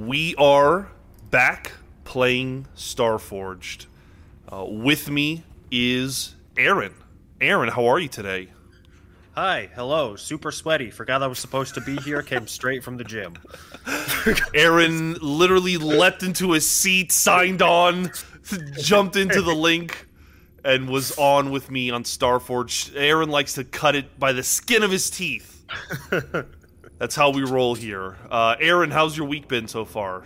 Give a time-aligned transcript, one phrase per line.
[0.00, 0.90] We are
[1.30, 1.72] back
[2.04, 3.84] playing Starforged.
[4.50, 6.94] Uh, with me is Aaron.
[7.38, 8.48] Aaron, how are you today?
[9.32, 10.90] Hi, hello, super sweaty.
[10.90, 12.22] Forgot I was supposed to be here.
[12.22, 13.34] Came straight from the gym.
[14.54, 18.10] Aaron literally leapt into his seat, signed on,
[18.80, 20.08] jumped into the link,
[20.64, 22.92] and was on with me on Starforged.
[22.96, 25.62] Aaron likes to cut it by the skin of his teeth.
[27.00, 28.18] That's how we roll here.
[28.30, 30.24] Uh, Aaron, how's your week been so far?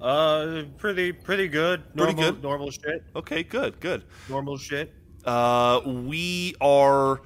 [0.00, 1.82] Uh, pretty, pretty good.
[1.96, 2.40] Pretty good?
[2.40, 3.02] Normal shit.
[3.16, 4.04] Okay, good, good.
[4.28, 4.94] Normal shit.
[5.24, 7.20] Uh, we are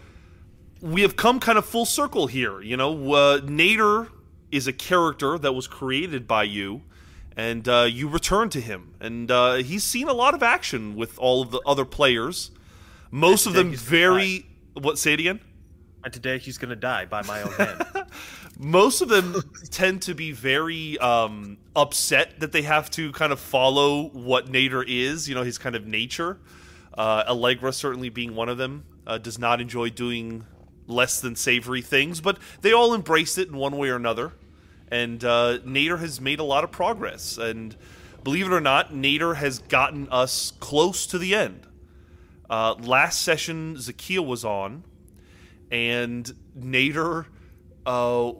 [0.80, 2.62] we have come kind of full circle here.
[2.62, 4.08] You know, uh, Nader
[4.50, 6.80] is a character that was created by you,
[7.36, 11.18] and uh, you return to him, and uh, he's seen a lot of action with
[11.18, 12.50] all of the other players.
[13.10, 14.98] Most of them very what?
[14.98, 15.40] Say it again.
[16.04, 17.84] And today he's gonna die by my own hand.
[18.62, 23.40] Most of them tend to be very um, upset that they have to kind of
[23.40, 25.28] follow what Nader is.
[25.28, 26.38] You know, his kind of nature.
[26.96, 30.46] Uh, Allegra certainly being one of them uh, does not enjoy doing
[30.86, 34.32] less than savory things, but they all embraced it in one way or another.
[34.88, 37.38] And uh, Nader has made a lot of progress.
[37.38, 37.76] And
[38.22, 41.66] believe it or not, Nader has gotten us close to the end.
[42.48, 44.84] Uh, last session, Zakia was on,
[45.72, 47.26] and Nader
[47.86, 48.32] uh,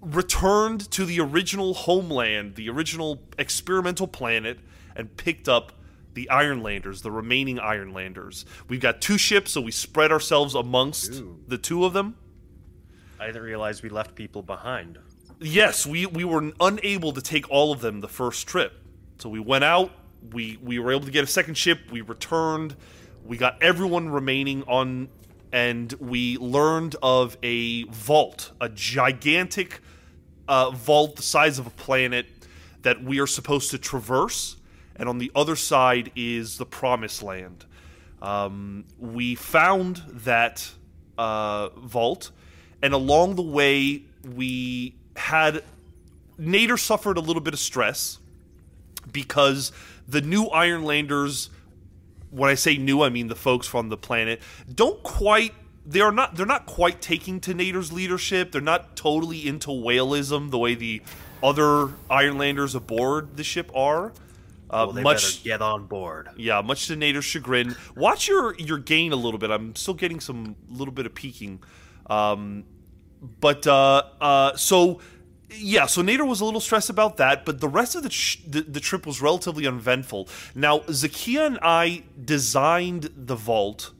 [0.00, 4.58] returned to the original homeland, the original experimental planet,
[4.94, 5.72] and picked up
[6.14, 8.44] the Ironlanders, the remaining Ironlanders.
[8.68, 11.40] We've got two ships, so we spread ourselves amongst Ooh.
[11.46, 12.16] the two of them.
[13.20, 14.98] I didn't realize we left people behind.
[15.40, 18.72] Yes, we, we were unable to take all of them the first trip.
[19.18, 19.92] So we went out,
[20.32, 22.76] we, we were able to get a second ship, we returned,
[23.24, 25.08] we got everyone remaining on,
[25.52, 29.80] and we learned of a vault, a gigantic
[30.48, 32.26] uh, vault the size of a planet
[32.82, 34.56] that we are supposed to traverse.
[34.96, 37.66] And on the other side is the Promised Land.
[38.22, 40.70] Um, we found that
[41.18, 42.30] uh, vault,
[42.82, 44.02] and along the way,
[44.34, 45.62] we had
[46.38, 48.18] Nader suffered a little bit of stress
[49.10, 49.72] because
[50.08, 51.50] the new Ironlanders,
[52.30, 54.40] when I say new, I mean the folks from the planet,
[54.72, 55.54] don't quite.
[55.86, 56.34] They are not.
[56.34, 58.50] They're not quite taking to Nader's leadership.
[58.52, 61.00] They're not totally into whaleism the way the
[61.42, 64.08] other Ironlanders aboard the ship are.
[64.68, 66.28] Uh, Well, they much better get on board.
[66.36, 67.76] yeah, much to Nader's chagrin.
[67.94, 69.50] Watch your your gain a little bit.
[69.50, 71.62] I'm still getting some little bit of peaking.
[72.10, 72.64] Um,
[73.40, 75.00] but uh, uh, so
[75.50, 78.38] yeah, so Nader was a little stressed about that, but the rest of the, sh-
[78.44, 80.28] the the trip was relatively uneventful.
[80.56, 83.92] Now Zakia and I designed the vault,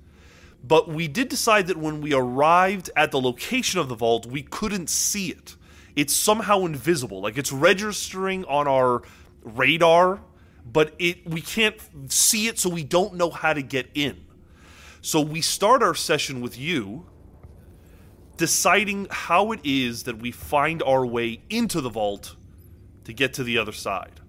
[0.67, 4.43] but we did decide that when we arrived at the location of the vault, we
[4.43, 5.57] couldn't see it.
[5.95, 9.03] It's somehow invisible, like it's registering on our
[9.43, 10.21] radar,
[10.71, 11.77] but it we can't
[12.11, 14.25] see it, so we don't know how to get in.
[15.01, 17.07] So we start our session with you
[18.37, 22.37] deciding how it is that we find our way into the vault
[23.05, 24.21] to get to the other side.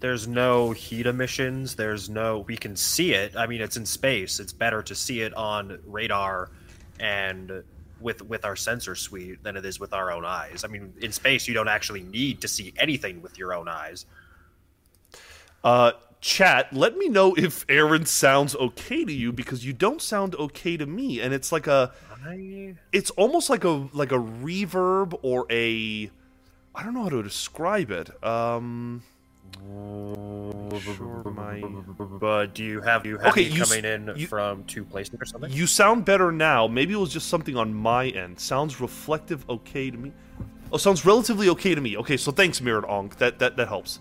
[0.00, 1.74] There's no heat emissions.
[1.74, 2.40] There's no.
[2.46, 3.36] We can see it.
[3.36, 4.38] I mean, it's in space.
[4.38, 6.50] It's better to see it on radar
[7.00, 7.64] and
[8.00, 10.64] with with our sensor suite than it is with our own eyes.
[10.64, 14.06] I mean, in space, you don't actually need to see anything with your own eyes.
[15.64, 20.34] Uh, chat, let me know if Aaron sounds okay to you because you don't sound
[20.36, 21.92] okay to me, and it's like a,
[22.24, 26.10] I, it's almost like a like a reverb or a,
[26.74, 28.22] I don't know how to describe it.
[28.24, 29.02] Um,
[30.80, 31.60] sure my
[32.20, 34.84] but do you have do you have Okay, me you coming in you- from two
[34.84, 35.50] places or something?
[35.52, 36.66] you sound better now.
[36.66, 38.38] Maybe it was just something on my end.
[38.38, 40.12] Sounds reflective okay to me.
[40.72, 41.96] Oh, sounds relatively okay to me.
[41.96, 43.16] Okay, so thanks, Mirrored Onk.
[43.16, 44.00] That that that helps.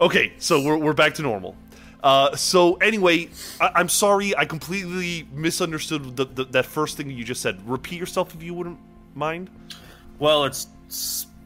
[0.00, 1.56] Okay, so we're we're back to normal.
[2.02, 3.28] Uh, so anyway,
[3.60, 4.36] I, I'm sorry.
[4.36, 7.60] I completely misunderstood the, the, that first thing you just said.
[7.68, 8.78] Repeat yourself if you wouldn't
[9.16, 9.50] mind.
[10.20, 10.68] Well, it's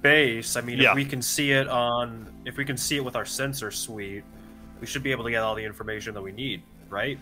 [0.03, 0.57] space.
[0.57, 0.91] I mean, Yeah.
[0.91, 4.25] if we can see it on, if we can see it with our sensor suite,
[4.81, 7.19] we should be able to get all the information that we need, right?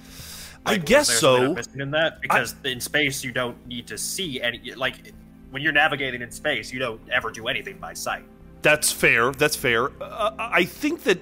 [0.64, 1.80] I guess is there something so.
[1.80, 4.72] In that because in space you don't need to see any.
[4.74, 5.12] Like
[5.50, 8.24] when you're navigating in space, you don't ever do anything by sight.
[8.62, 9.32] That's fair.
[9.32, 9.90] That's fair.
[10.02, 11.18] Uh, I think that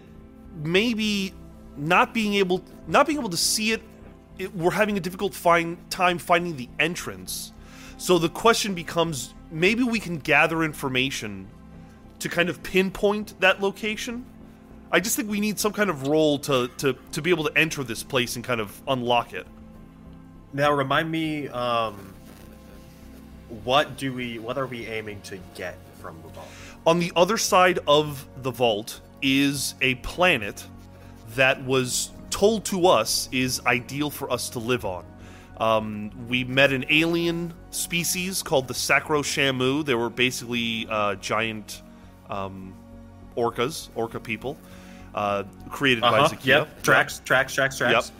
[0.62, 1.34] maybe
[1.76, 3.82] not being able not being able to see it,
[4.38, 7.52] it we're having a difficult find time finding the entrance.
[7.96, 11.48] So the question becomes maybe we can gather information
[12.20, 14.24] to kind of pinpoint that location.
[14.90, 17.56] I just think we need some kind of role to, to, to be able to
[17.56, 19.46] enter this place and kind of unlock it.
[20.52, 22.14] Now remind me, um,
[23.64, 24.38] what do we?
[24.38, 26.48] What are we aiming to get from the vault?
[26.86, 30.64] On the other side of the vault is a planet
[31.34, 35.04] that was told to us is ideal for us to live on.
[35.60, 39.84] Um, we met an alien species called the Sacro Shamu.
[39.84, 41.82] They were basically uh, giant
[42.30, 42.74] um,
[43.36, 44.56] orcas, orca people,
[45.14, 46.28] uh, created by Uh-huh.
[46.34, 46.44] Zakia.
[46.46, 46.82] Yep.
[46.82, 47.90] Tracks, tracks, tracks, Yep.
[47.90, 48.12] tracks.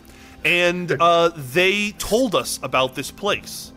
[0.43, 3.71] And uh, they told us about this place.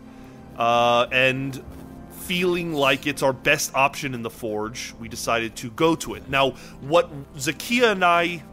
[0.57, 1.63] Uh, and
[2.11, 6.29] feeling like it's our best option in the Forge, we decided to go to it.
[6.29, 6.51] Now,
[6.81, 8.43] what Zakia and I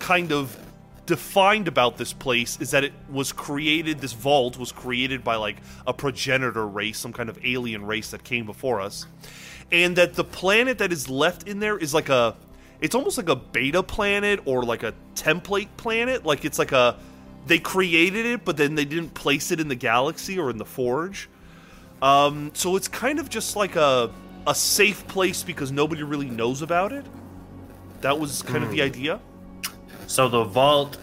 [0.00, 0.56] kind of
[1.08, 5.56] defined about this place is that it was created, this vault was created by like
[5.86, 9.06] a progenitor race, some kind of alien race that came before us.
[9.72, 12.36] And that the planet that is left in there is like a
[12.80, 16.26] it's almost like a beta planet or like a template planet.
[16.26, 16.96] Like it's like a
[17.46, 20.66] they created it, but then they didn't place it in the galaxy or in the
[20.66, 21.30] forge.
[22.02, 24.10] Um, so it's kind of just like a
[24.46, 27.06] a safe place because nobody really knows about it.
[28.02, 29.20] That was kind of the idea.
[30.08, 30.96] So the vault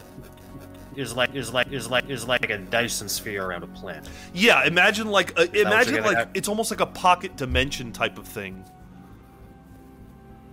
[0.96, 4.10] is like is like is like is like a Dyson sphere around a planet.
[4.34, 8.28] Yeah, imagine like uh, imagine like have- it's almost like a pocket dimension type of
[8.28, 8.66] thing.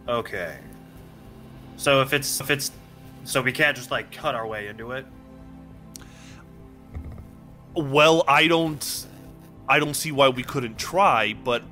[0.07, 0.59] Okay.
[1.77, 2.71] So if it's if it's
[3.25, 5.07] so we can't just like cut our way into it.
[7.75, 9.07] Well, I don't
[9.67, 11.63] I don't see why we couldn't try, but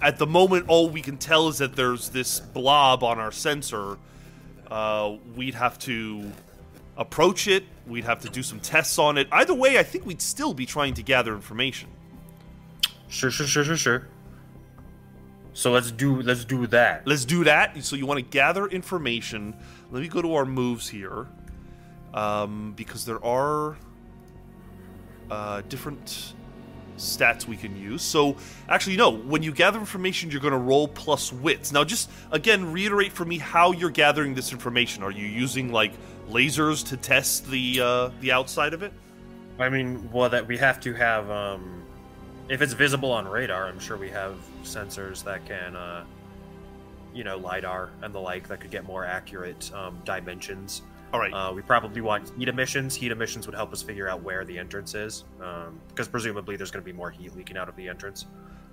[0.00, 3.98] at the moment all we can tell is that there's this blob on our sensor.
[4.70, 6.30] Uh, we'd have to
[6.96, 9.28] approach it, we'd have to do some tests on it.
[9.32, 11.88] Either way, I think we'd still be trying to gather information.
[13.08, 14.08] Sure, sure, sure, sure, sure.
[15.54, 17.06] So let's do let's do that.
[17.06, 17.82] Let's do that.
[17.82, 19.56] So you want to gather information.
[19.90, 21.26] Let me go to our moves here,
[22.14, 23.76] um, because there are
[25.30, 26.34] uh, different
[26.98, 28.02] stats we can use.
[28.02, 28.36] So
[28.68, 29.10] actually, no.
[29.10, 31.72] When you gather information, you're going to roll plus wits.
[31.72, 35.02] Now, just again, reiterate for me how you're gathering this information.
[35.02, 35.92] Are you using like
[36.30, 38.92] lasers to test the uh, the outside of it?
[39.58, 41.30] I mean, well, that we have to have.
[41.30, 41.82] um
[42.48, 46.04] If it's visible on radar, I'm sure we have sensors that can, uh
[47.14, 50.82] you know, lidar and the like that could get more accurate um, dimensions.
[51.12, 51.32] All right.
[51.32, 52.94] Uh, we probably want heat emissions.
[52.94, 55.24] Heat emissions would help us figure out where the entrance is,
[55.88, 58.26] because presumably there's going to be more heat leaking out of the entrance.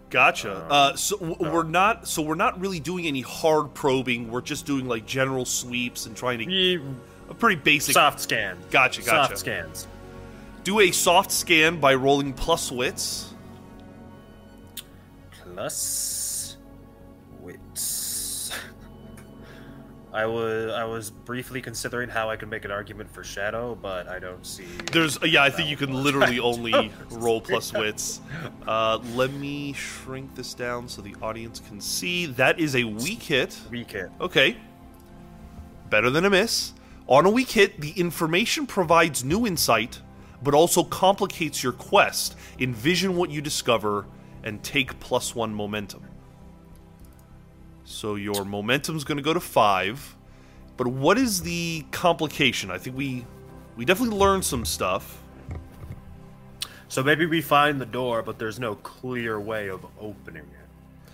[0.10, 0.58] Gotcha.
[0.66, 2.08] Um, Uh, so w- we're not.
[2.08, 4.30] So we're not really doing any hard probing.
[4.30, 6.80] We're just doing like general sweeps and trying to Ye-
[7.30, 7.94] a pretty basic.
[7.94, 8.58] Soft scan.
[8.70, 9.28] Gotcha, gotcha.
[9.30, 9.88] Soft scans.
[10.64, 13.34] Do a soft scan by rolling plus wits.
[15.54, 15.74] Plus
[20.16, 24.08] I was I was briefly considering how I could make an argument for Shadow, but
[24.08, 24.64] I don't see.
[24.94, 28.22] There's yeah, I think you can literally only roll plus wits.
[28.66, 32.28] Uh, let me shrink this down so the audience can see.
[32.28, 33.60] That is a weak hit.
[33.70, 34.10] weak hit.
[34.22, 34.56] Okay.
[35.90, 36.72] Better than a miss.
[37.08, 40.00] On a weak hit, the information provides new insight,
[40.42, 42.38] but also complicates your quest.
[42.58, 44.06] Envision what you discover
[44.46, 46.04] and take plus one momentum.
[47.86, 50.16] So your momentum's going to go to five.
[50.78, 52.70] But what is the complication?
[52.72, 53.26] I think we
[53.78, 55.22] we definitely learned some stuff.
[56.88, 61.12] So maybe we find the door, but there's no clear way of opening it.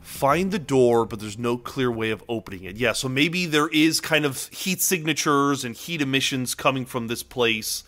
[0.00, 2.76] find the door, but there's no clear way of opening it.
[2.76, 7.22] Yeah, so maybe there is kind of heat signatures and heat emissions coming from this
[7.22, 7.84] place,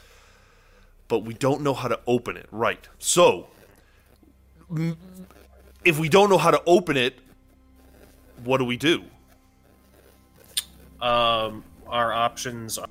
[1.08, 2.46] but we don't know how to open it.
[2.50, 2.88] Right.
[2.98, 3.48] So,
[5.84, 7.18] if we don't know how to open it,
[8.44, 9.04] what do we do?
[11.00, 12.86] Um, our options are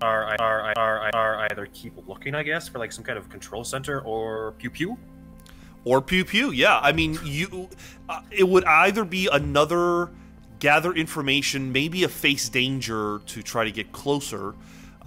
[0.00, 3.64] are are are, are either keep looking, I guess, for like some kind of control
[3.64, 4.98] center, or pew pew.
[5.84, 6.50] Or pew pew?
[6.50, 7.68] Yeah, I mean, you.
[8.08, 10.10] Uh, it would either be another
[10.58, 14.54] gather information, maybe a face danger to try to get closer,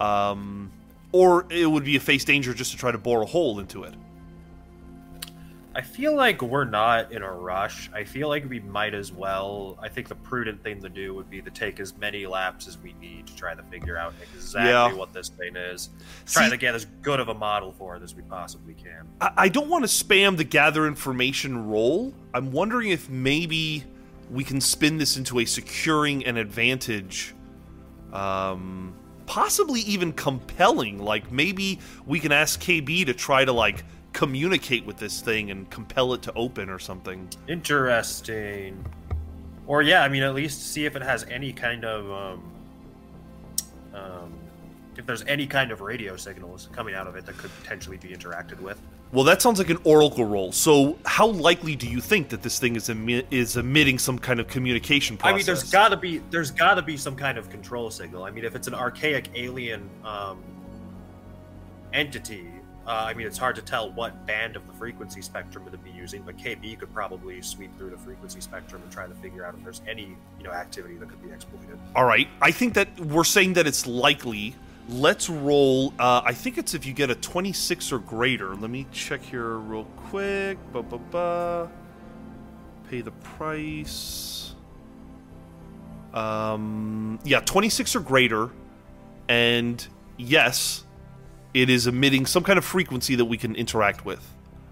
[0.00, 0.70] um,
[1.12, 3.84] or it would be a face danger just to try to bore a hole into
[3.84, 3.94] it.
[5.74, 7.90] I feel like we're not in a rush.
[7.94, 9.78] I feel like we might as well.
[9.80, 12.76] I think the prudent thing to do would be to take as many laps as
[12.76, 14.92] we need to try to figure out exactly Yeah.
[14.92, 15.88] what this thing is.
[16.26, 19.08] Try to get as good of a model for it as we possibly can.
[19.22, 22.12] I, I don't want to spam the gather information roll.
[22.34, 23.84] I'm wondering if maybe
[24.30, 27.34] we can spin this into a securing an advantage,
[28.12, 30.98] um, possibly even compelling.
[30.98, 35.68] Like maybe we can ask KB to try to like communicate with this thing and
[35.70, 37.28] compel it to open or something.
[37.48, 38.84] Interesting.
[39.66, 42.52] Or yeah, I mean, at least see if it has any kind of um,
[43.94, 44.32] um,
[44.96, 48.08] if there's any kind of radio signals coming out of it that could potentially be
[48.08, 48.80] interacted with.
[49.12, 50.52] Well, that sounds like an oracle roll.
[50.52, 54.40] So, how likely do you think that this thing is emi- is emitting some kind
[54.40, 55.32] of communication process?
[55.32, 58.24] I mean, there's got to be there's got to be some kind of control signal.
[58.24, 60.42] I mean, if it's an archaic alien um,
[61.92, 62.51] entity,
[62.86, 65.90] uh, I mean, it's hard to tell what band of the frequency spectrum it'd be
[65.90, 66.22] using.
[66.22, 69.62] But KB could probably sweep through the frequency spectrum and try to figure out if
[69.62, 71.78] there's any you know activity that could be exploited.
[71.94, 72.28] All right.
[72.40, 74.56] I think that we're saying that it's likely.
[74.88, 75.94] Let's roll.
[75.98, 78.56] Uh, I think it's if you get a 26 or greater.
[78.56, 80.58] Let me check here real quick.
[80.72, 81.70] Ba ba ba.
[82.90, 84.54] Pay the price.
[86.12, 88.50] Um, yeah, 26 or greater.
[89.28, 89.86] And
[90.16, 90.84] yes,
[91.54, 94.26] it is emitting some kind of frequency that we can interact with.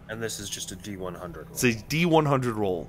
[0.08, 1.36] And this is just a D100.
[1.36, 1.46] Roll.
[1.50, 2.88] It's a D100 roll.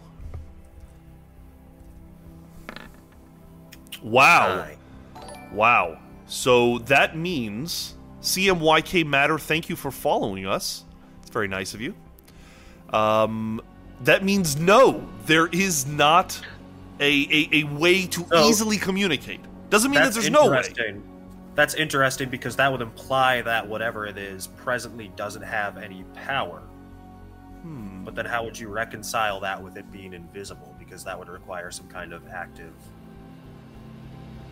[4.01, 4.55] Wow.
[4.55, 4.77] Nine.
[5.53, 5.99] Wow.
[6.25, 10.85] So that means CMYK Matter, thank you for following us.
[11.21, 11.95] It's very nice of you.
[12.91, 13.61] Um,
[14.03, 16.39] that means no, there is not
[16.99, 19.41] a, a, a way to easily communicate.
[19.69, 20.63] Doesn't mean that there's no way.
[21.61, 26.57] That's interesting because that would imply that whatever it is presently doesn't have any power.
[27.61, 28.03] Hmm.
[28.03, 30.75] But then how would you reconcile that with it being invisible?
[30.79, 32.73] Because that would require some kind of active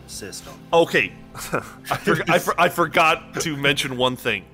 [0.06, 0.52] system.
[0.72, 4.44] Okay, I, for, I, for, I forgot to mention one thing,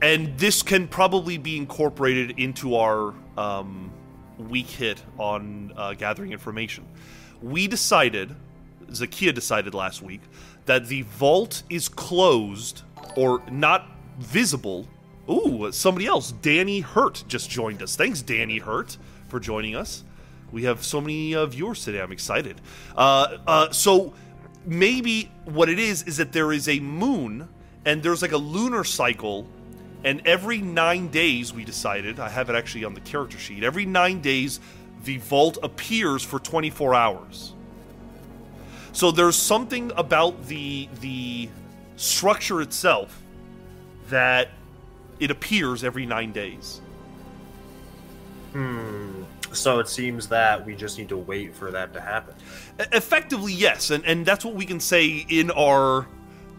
[0.00, 3.92] and this can probably be incorporated into our um,
[4.38, 6.86] weak hit on uh, gathering information.
[7.42, 8.34] We decided,
[8.86, 10.22] Zakia decided last week,
[10.66, 12.82] that the vault is closed
[13.16, 13.88] or not
[14.18, 14.86] visible.
[15.28, 17.96] Ooh, somebody else, Danny Hurt, just joined us.
[17.96, 18.96] Thanks, Danny Hurt,
[19.28, 20.04] for joining us.
[20.50, 22.00] We have so many uh, viewers today.
[22.00, 22.60] I'm excited.
[22.94, 24.12] Uh, uh, so
[24.66, 27.48] maybe what it is is that there is a moon
[27.84, 29.46] and there's like a lunar cycle,
[30.04, 32.20] and every nine days we decided.
[32.20, 33.64] I have it actually on the character sheet.
[33.64, 34.60] Every nine days,
[35.04, 37.54] the vault appears for 24 hours.
[38.92, 41.48] So there's something about the the
[41.96, 43.22] structure itself
[44.08, 44.48] that
[45.18, 46.80] it appears every nine days.
[48.52, 49.22] Hmm.
[49.52, 52.34] So it seems that we just need to wait for that to happen.
[52.80, 56.06] E- Effectively, yes, and and that's what we can say in our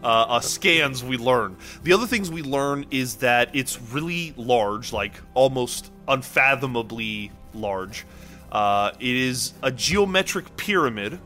[0.02, 1.56] uh, uh, scans we learn.
[1.82, 8.04] The other things we learn is that it's really large, like almost unfathomably large.
[8.52, 11.18] Uh, it is a geometric pyramid,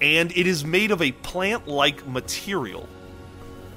[0.00, 2.88] and it is made of a plant-like material.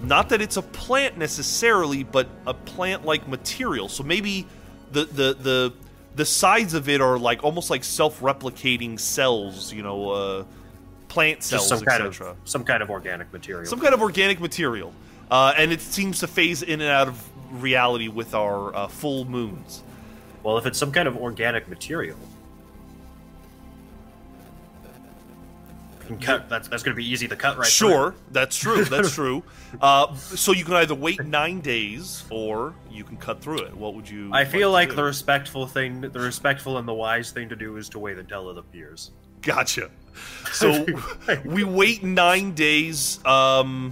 [0.02, 3.88] Not that it's a plant necessarily, but a plant-like material.
[3.90, 4.48] So maybe
[4.92, 5.74] the the the
[6.16, 10.44] the sides of it are like almost like self-replicating cells, you know, uh,
[11.08, 12.36] plant cells, Just some kind of etc.
[12.46, 13.66] some kind of organic material.
[13.66, 14.94] Some kind of organic material,
[15.32, 17.30] uh, and it seems to phase in and out of
[17.62, 19.84] reality with our uh, full moons.
[20.44, 22.18] Well, if it's some kind of organic material,
[26.04, 26.50] can cut.
[26.50, 27.68] That's that's going to be easy to cut right.
[27.68, 27.90] through.
[27.90, 28.86] sure, that's true.
[28.86, 29.44] That's true.
[29.82, 33.76] Uh, so you can either wait nine days or you can cut through it.
[33.76, 34.30] What would you?
[34.34, 37.78] I feel to like the respectful thing, the respectful and the wise thing to do
[37.78, 39.12] is to wait until it appears.
[39.42, 39.90] Gotcha.
[40.52, 40.86] So
[41.44, 43.24] we wait nine days.
[43.26, 43.92] Um,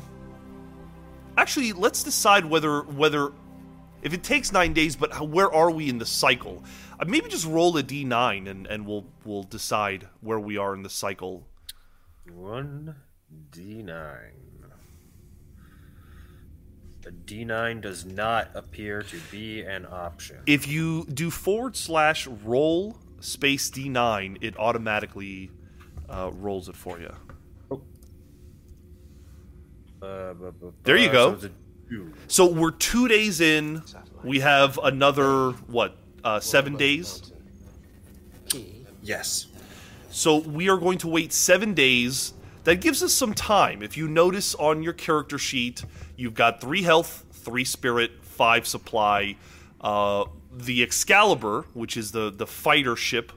[1.35, 3.31] actually, let's decide whether whether
[4.03, 6.63] if it takes nine days, but how, where are we in the cycle?
[6.99, 10.75] Uh, maybe just roll a d nine and and we'll we'll decide where we are
[10.75, 11.47] in the cycle.
[12.35, 12.95] One
[13.51, 14.31] D nine.
[17.01, 20.37] The D nine does not appear to be an option.
[20.45, 25.49] If you do forward slash roll space d nine, it automatically
[26.09, 27.13] uh, rolls it for you.
[30.01, 31.29] Uh, bu- bu- There you go.
[31.29, 31.51] so it's a
[31.89, 32.13] two.
[32.27, 33.83] So we're two days in.
[34.23, 35.95] We have another what?
[36.23, 37.31] Uh, seven days.
[39.03, 39.47] Yes.
[40.11, 42.33] So we are going to wait seven days.
[42.65, 43.81] That gives us some time.
[43.81, 45.85] If you notice on your character sheet,
[46.17, 49.37] you've got three health, three spirit, five supply.
[49.79, 53.31] Uh, the Excalibur, which is the the fighter ship,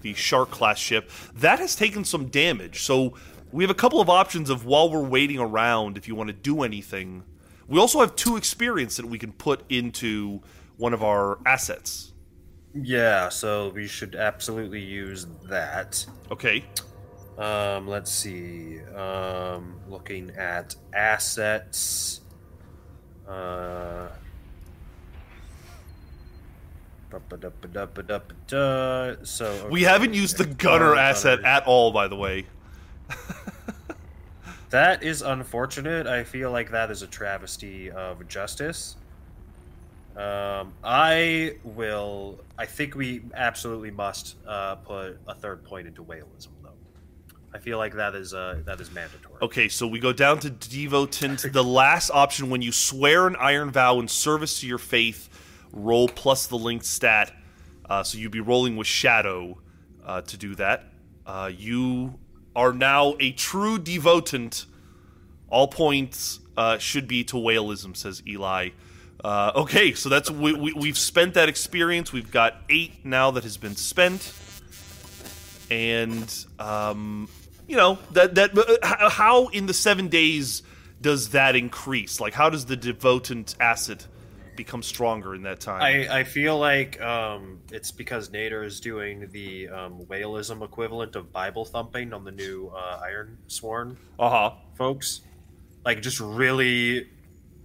[0.00, 2.82] the Shark class ship, that has taken some damage.
[2.82, 3.14] So
[3.52, 6.34] we have a couple of options of while we're waiting around, if you want to
[6.34, 7.24] do anything.
[7.68, 10.40] We also have two experience that we can put into
[10.78, 12.09] one of our assets.
[12.74, 16.06] Yeah, so we should absolutely use that.
[16.30, 16.64] Okay.
[17.36, 18.80] Um, let's see.
[18.94, 22.20] Um, looking at assets.
[23.28, 24.08] Uh.
[29.24, 32.46] So We haven't used the gunner asset at all, by the way.
[34.70, 36.06] That is unfortunate.
[36.06, 38.96] I feel like that is a travesty of justice.
[40.20, 42.40] Um, I will.
[42.58, 46.74] I think we absolutely must uh, put a third point into whaleism, though.
[47.54, 49.36] I feel like that is uh, that is mandatory.
[49.40, 51.50] Okay, so we go down to devotant.
[51.52, 55.30] the last option when you swear an iron vow in service to your faith,
[55.72, 57.32] roll plus the linked stat.
[57.88, 59.56] Uh, so you'd be rolling with shadow
[60.04, 60.84] uh, to do that.
[61.26, 62.18] Uh, you
[62.54, 64.66] are now a true devotant.
[65.48, 68.70] All points uh, should be to whaleism, says Eli.
[69.22, 72.12] Uh, okay, so that's we, we, we've spent that experience.
[72.12, 74.32] We've got eight now that has been spent,
[75.70, 77.28] and um,
[77.68, 80.62] you know that that uh, how in the seven days
[81.00, 82.20] does that increase?
[82.20, 84.06] Like, how does the devotant asset
[84.56, 85.82] become stronger in that time?
[85.82, 91.32] I, I feel like um, it's because Nader is doing the um, whaleism equivalent of
[91.32, 94.50] Bible thumping on the new uh, Iron Sworn uh huh.
[94.74, 95.22] folks.
[95.84, 97.08] Like, just really,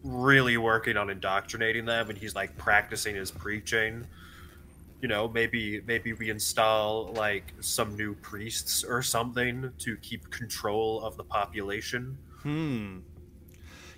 [0.05, 4.05] really working on indoctrinating them, and he's like practicing his preaching.
[5.01, 11.01] You know, maybe maybe we install like some new priests or something to keep control
[11.01, 12.17] of the population.
[12.43, 12.99] Hmm.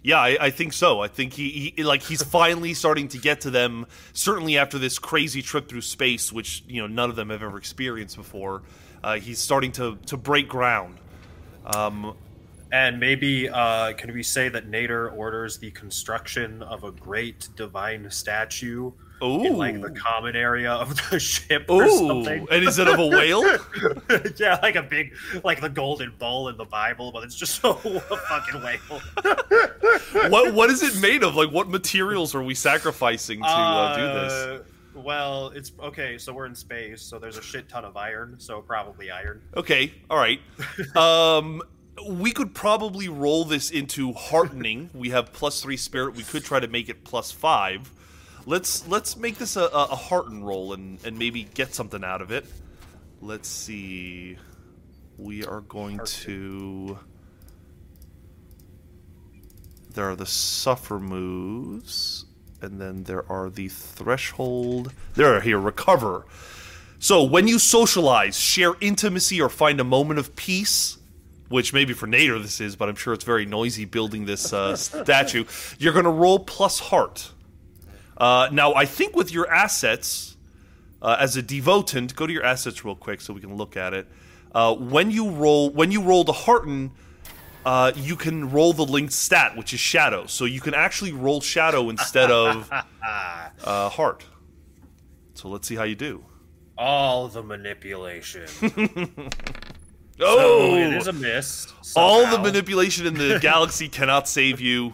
[0.02, 1.02] Yeah, I, I think so.
[1.02, 3.86] I think he, he like he's finally starting to get to them.
[4.14, 7.58] Certainly after this crazy trip through space, which you know none of them have ever
[7.58, 8.64] experienced before.
[9.04, 10.98] Uh, he's starting to to break ground.
[11.66, 12.16] Um,
[12.72, 18.10] And maybe uh, can we say that Nader orders the construction of a great divine
[18.12, 18.92] statue
[19.24, 22.48] ooh, in like the common area of the ship or ooh, something?
[22.52, 23.44] and instead of a whale,
[24.38, 27.74] yeah, like a big, like the golden bull in the Bible, but it's just a,
[27.74, 29.02] fucking whale.
[30.30, 31.36] what what is it made of?
[31.36, 34.34] Like, what materials are we sacrificing to uh, do this?
[34.34, 34.64] Uh,
[34.96, 36.18] Well, it's okay.
[36.18, 38.36] So we're in space, so there's a shit ton of iron.
[38.40, 39.42] So probably iron.
[39.56, 40.42] Okay, all right.
[40.98, 41.62] Um,
[42.06, 44.90] we could probably roll this into heartening.
[44.98, 46.16] We have plus three spirit.
[46.16, 47.92] We could try to make it plus five.
[48.46, 52.22] Let's let's make this a, a, a hearten roll and and maybe get something out
[52.22, 52.46] of it.
[53.22, 54.38] Let's see.
[55.18, 57.00] We are going to.
[59.94, 62.26] There are the suffer moves,
[62.62, 64.94] and then there are the threshold.
[65.16, 66.26] There are here recover.
[67.00, 70.97] So when you socialize, share intimacy, or find a moment of peace,
[71.50, 74.76] which maybe for Nader this is, but I'm sure it's very noisy building this uh,
[74.76, 75.46] statue,
[75.80, 77.32] you're going to roll plus heart.
[78.18, 80.38] Uh, now, I think with your assets,
[81.02, 83.94] uh, as a devotant, go to your assets real quick so we can look at
[83.94, 84.08] it.
[84.54, 86.92] Uh, when you roll, when you roll the hearten,
[87.66, 90.26] uh, you can roll the linked stat, which is shadow.
[90.26, 92.72] So you can actually roll shadow instead of
[93.62, 94.26] uh, heart.
[95.36, 96.26] So let's see how you do.
[96.78, 98.48] All the manipulation.
[100.20, 101.74] Oh, So it is a miss.
[101.96, 104.94] all the manipulation in the galaxy cannot save you.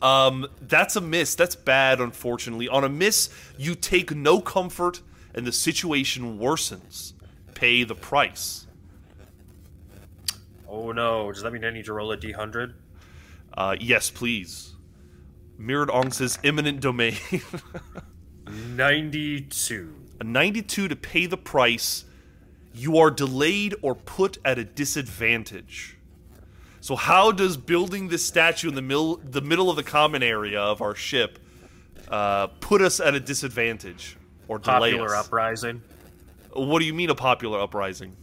[0.00, 1.34] Um, that's a miss.
[1.34, 2.68] That's bad, unfortunately.
[2.68, 5.00] On a miss, you take no comfort,
[5.34, 7.12] and the situation worsens.
[7.54, 8.66] Pay the price.
[10.68, 11.30] Oh no!
[11.32, 12.74] Does that mean I need to roll a d100?
[13.56, 14.74] Uh, yes, please.
[15.56, 17.16] Mirrored Ong says imminent domain.
[18.46, 19.94] 92.
[20.20, 22.04] a 92 to pay the price.
[22.74, 25.96] You are delayed or put at a disadvantage.
[26.80, 30.60] So how does building this statue in the middle the middle of the common area
[30.60, 31.38] of our ship
[32.08, 35.26] uh, put us at a disadvantage or delay Popular us?
[35.26, 35.82] uprising.
[36.52, 38.14] What do you mean a popular uprising?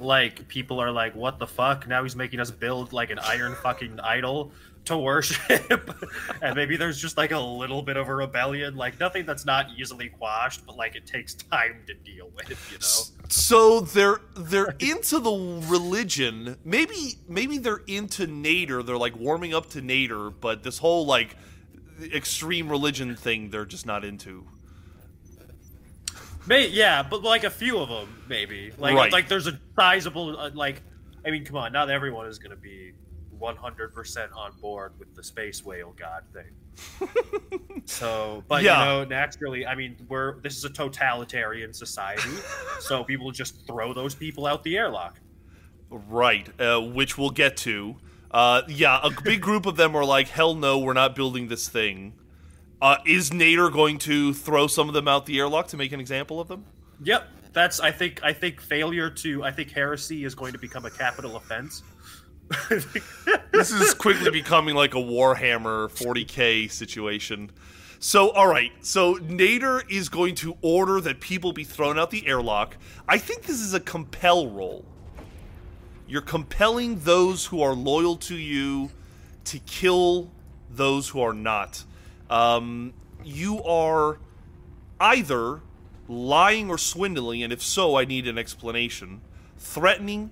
[0.00, 3.54] Like people are like, "What the fuck?" Now he's making us build like an iron
[3.62, 4.50] fucking idol
[4.90, 5.90] to worship,
[6.42, 8.76] and maybe there's just like a little bit of a rebellion.
[8.76, 12.48] Like nothing that's not easily quashed, but like it takes time to deal with.
[12.70, 13.26] You know.
[13.28, 16.56] So they're they're into the religion.
[16.64, 18.84] Maybe maybe they're into Nader.
[18.84, 21.36] They're like warming up to Nader, but this whole like
[22.02, 24.46] extreme religion thing they're just not into.
[26.46, 28.72] May, yeah, but like a few of them, maybe.
[28.78, 29.12] Like, Right.
[29.12, 30.82] like there's a sizable, uh, like,
[31.24, 32.92] I mean, come on, not everyone is going to be
[33.40, 37.08] 100% on board with the space whale god thing.
[37.86, 38.78] so, but Yeah.
[38.78, 42.30] you know, naturally, I mean, we're this is a totalitarian society,
[42.80, 45.18] so people just throw those people out the airlock.
[45.90, 47.96] Right, uh, which we'll get to.
[48.30, 51.68] Uh, yeah, a big group of them are like, "Hell no, we're not building this
[51.68, 52.14] thing."
[52.80, 56.00] Uh, is Nader going to throw some of them out the airlock to make an
[56.00, 56.64] example of them?
[57.02, 60.84] Yep, that's I think I think failure to I think heresy is going to become
[60.86, 61.82] a capital offense.
[63.52, 67.50] this is quickly becoming like a Warhammer 40k situation.
[68.00, 68.72] So, all right.
[68.80, 72.76] So Nader is going to order that people be thrown out the airlock.
[73.06, 74.84] I think this is a compel roll.
[76.08, 78.90] You're compelling those who are loyal to you
[79.44, 80.30] to kill
[80.68, 81.84] those who are not.
[82.28, 84.18] Um, you are
[84.98, 85.60] either
[86.08, 89.20] lying or swindling, and if so, I need an explanation,
[89.56, 90.30] threatening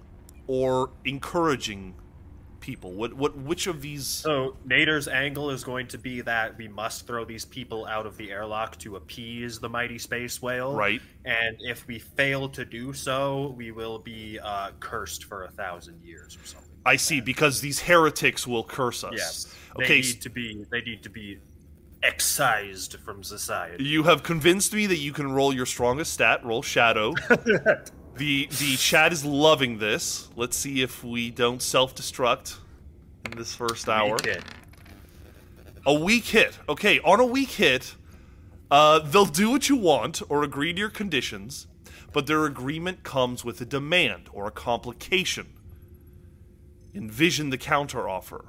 [0.49, 1.95] or encouraging
[2.69, 2.93] people.
[2.93, 7.07] What what which of these So Nader's angle is going to be that we must
[7.07, 10.75] throw these people out of the airlock to appease the mighty space whale.
[10.75, 11.01] right?
[11.25, 16.03] And if we fail to do so, we will be uh, cursed for a thousand
[16.05, 16.69] years or something.
[16.85, 19.15] I see because these heretics will curse us.
[19.17, 19.55] Yes.
[19.79, 20.01] They Okay.
[20.03, 20.65] need to be.
[20.71, 21.39] They need to be
[22.03, 23.83] excised from society.
[23.85, 26.45] You have convinced me that you can roll your strongest stat.
[26.45, 27.15] Roll shadow.
[28.19, 30.29] the the chat is loving this.
[30.37, 32.59] Let's see if we don't self destruct
[33.25, 34.19] in this first hour.
[34.19, 34.45] Kid.
[35.87, 36.59] A weak hit.
[36.69, 37.95] Okay, on a weak hit,
[38.71, 41.67] uh, they'll do what you want or agree to your conditions,
[42.13, 45.47] but their agreement comes with a demand or a complication.
[46.95, 48.45] Envision the counteroffer.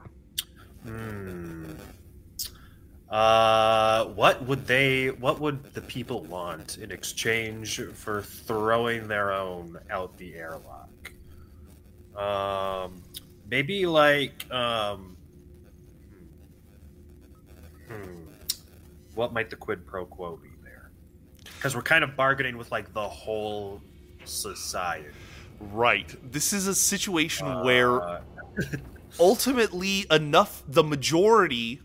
[3.10, 5.08] Uh, what would they?
[5.08, 11.12] What would the people want in exchange for throwing their own out the airlock?
[12.16, 13.02] Um,
[13.50, 15.18] maybe like um.
[17.88, 18.26] Hmm.
[19.16, 20.92] What might the quid pro quo be there?
[21.44, 23.82] Because we're kind of bargaining with like the whole
[24.24, 25.08] society.
[25.60, 26.16] Right.
[26.32, 28.22] This is a situation where Uh,
[29.20, 31.82] ultimately enough the majority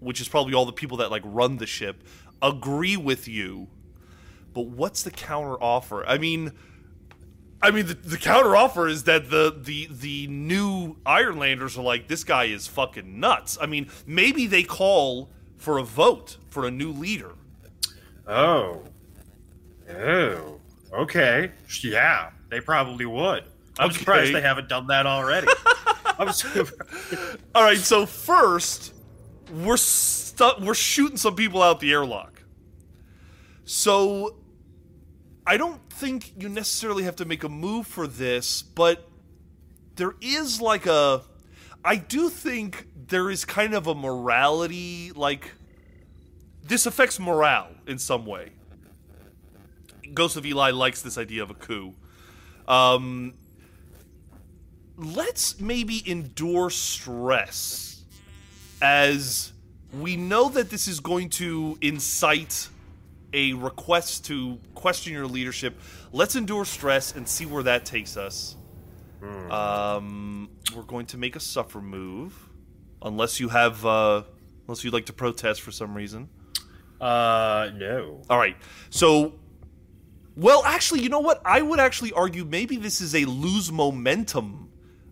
[0.00, 2.02] which is probably all the people that like run the ship
[2.42, 3.68] agree with you
[4.52, 6.52] but what's the counter offer i mean
[7.62, 12.08] i mean the, the counter offer is that the the the new ironlanders are like
[12.08, 16.70] this guy is fucking nuts i mean maybe they call for a vote for a
[16.70, 17.32] new leader
[18.28, 18.82] Oh.
[19.92, 20.60] Oh.
[20.92, 21.50] Okay.
[21.82, 23.42] Yeah, they probably would.
[23.76, 23.98] I'm Okay.
[23.98, 25.48] surprised they haven't done that already.
[27.54, 28.94] All right so first
[29.50, 32.40] we're stu- we're shooting some people out the airlock
[33.72, 34.34] so
[35.46, 39.08] I don't think you necessarily have to make a move for this, but
[39.94, 41.22] there is like a.
[41.84, 45.52] I do think there is kind of a morality, like.
[46.64, 48.50] This affects morale in some way.
[50.14, 51.94] Ghost of Eli likes this idea of a coup.
[52.66, 53.34] Um,
[54.96, 57.89] let's maybe endure stress
[58.80, 59.52] as
[59.92, 62.68] we know that this is going to incite
[63.32, 65.78] a request to question your leadership.
[66.12, 68.56] Let's endure stress and see where that takes us.
[69.50, 72.34] Um, we're going to make a suffer move,
[73.02, 74.22] unless you have, uh,
[74.66, 76.28] unless you'd like to protest for some reason.
[77.00, 78.22] Uh, no.
[78.30, 78.56] All right,
[78.88, 79.34] so,
[80.36, 81.42] well, actually, you know what?
[81.44, 84.69] I would actually argue maybe this is a lose momentum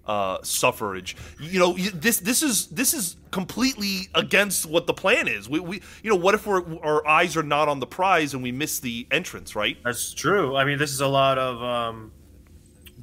[0.09, 1.17] uh, suffrage.
[1.39, 5.49] You know, this this is this is completely against what the plan is.
[5.49, 8.43] We, we you know, what if we're, our eyes are not on the prize and
[8.43, 9.77] we miss the entrance, right?
[9.85, 10.57] That's true.
[10.57, 12.11] I mean, this is a lot of um,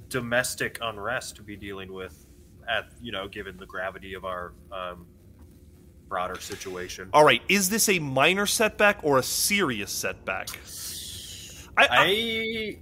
[0.09, 2.25] domestic unrest to be dealing with,
[2.67, 5.05] at you know, given the gravity of our um,
[6.09, 7.09] broader situation.
[7.13, 10.49] All right, is this a minor setback or a serious setback?
[11.77, 12.77] I, I, I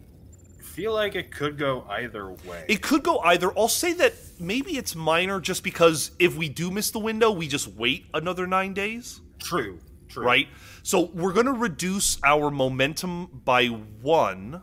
[0.74, 2.66] feel like it could go either way.
[2.68, 3.56] it could go either.
[3.58, 7.48] I'll say that maybe it's minor just because if we do miss the window, we
[7.48, 9.80] just wait another nine days, true.
[10.10, 10.26] True.
[10.26, 10.48] right?
[10.82, 14.62] So we're going to reduce our momentum by one,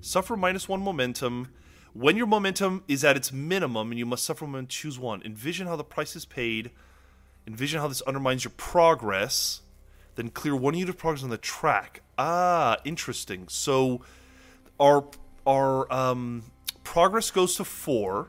[0.00, 1.48] suffer minus one momentum.
[1.92, 5.22] When your momentum is at its minimum and you must suffer momentum, choose one.
[5.22, 6.72] Envision how the price is paid.
[7.46, 9.62] Envision how this undermines your progress.
[10.16, 12.02] Then clear one unit of progress on the track.
[12.18, 13.46] Ah, interesting.
[13.48, 14.02] So
[14.80, 15.04] our
[15.46, 16.42] our um,
[16.82, 18.28] progress goes to four.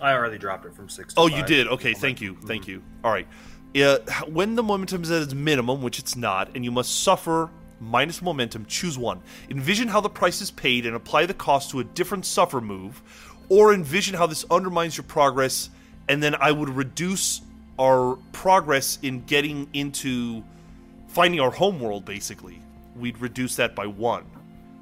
[0.00, 1.14] I already dropped it from six.
[1.14, 1.68] To Oh, you did.
[1.68, 2.82] Okay, thank you, thank you.
[3.02, 3.26] All right.
[4.28, 8.22] When the momentum is at its minimum, which it's not, and you must suffer minus
[8.22, 9.20] momentum, choose one.
[9.50, 13.02] Envision how the price is paid and apply the cost to a different suffer move,
[13.48, 15.70] or envision how this undermines your progress,
[16.08, 17.40] and then I would reduce
[17.78, 20.44] our progress in getting into
[21.08, 22.04] finding our homeworld.
[22.04, 22.60] Basically,
[22.96, 24.24] we'd reduce that by one,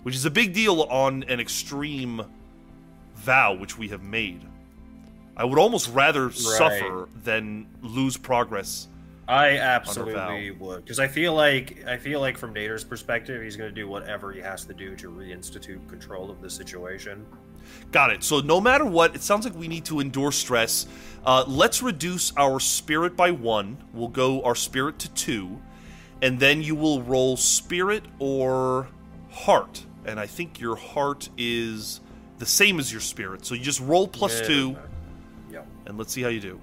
[0.02, 2.22] which is a big deal on an extreme
[3.16, 4.40] vow which we have made.
[5.36, 8.88] I would almost rather suffer than lose progress.
[9.28, 13.70] I absolutely would because I feel like I feel like from Nader's perspective, he's going
[13.70, 17.24] to do whatever he has to do to reinstitute control of the situation.
[17.92, 18.24] Got it.
[18.24, 20.86] So no matter what, it sounds like we need to endure stress.
[21.24, 23.78] Uh, let's reduce our spirit by one.
[23.94, 25.62] We'll go our spirit to two,
[26.20, 28.88] and then you will roll spirit or
[29.30, 29.86] heart.
[30.04, 32.00] And I think your heart is
[32.38, 33.44] the same as your spirit.
[33.46, 34.46] So you just roll plus Yeah.
[34.46, 34.76] two,
[35.52, 35.66] Yep.
[35.86, 36.60] and let's see how you do.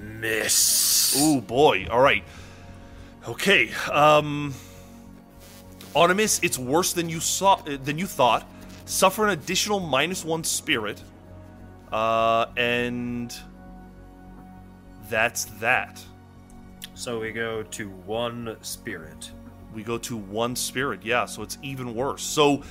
[0.00, 1.14] Miss.
[1.18, 1.86] Oh boy.
[1.90, 2.24] All right.
[3.28, 3.70] Okay.
[3.90, 4.54] Um
[5.94, 8.46] on a miss, it's worse than you saw than you thought.
[8.84, 11.02] Suffer an additional minus 1 spirit.
[11.90, 13.34] Uh and
[15.10, 16.02] that's that.
[17.02, 19.32] So we go to one spirit.
[19.74, 21.00] We go to one spirit.
[21.02, 22.22] Yeah, so it's even worse.
[22.22, 22.62] So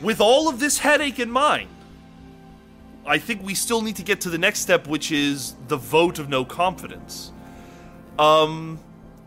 [0.00, 1.68] with all of this headache in mind,
[3.04, 6.20] I think we still need to get to the next step, which is the vote
[6.20, 7.32] of no confidence.
[8.20, 8.78] Um,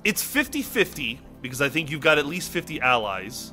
[0.06, 3.52] it's 50 50, because I think you've got at least 50 allies.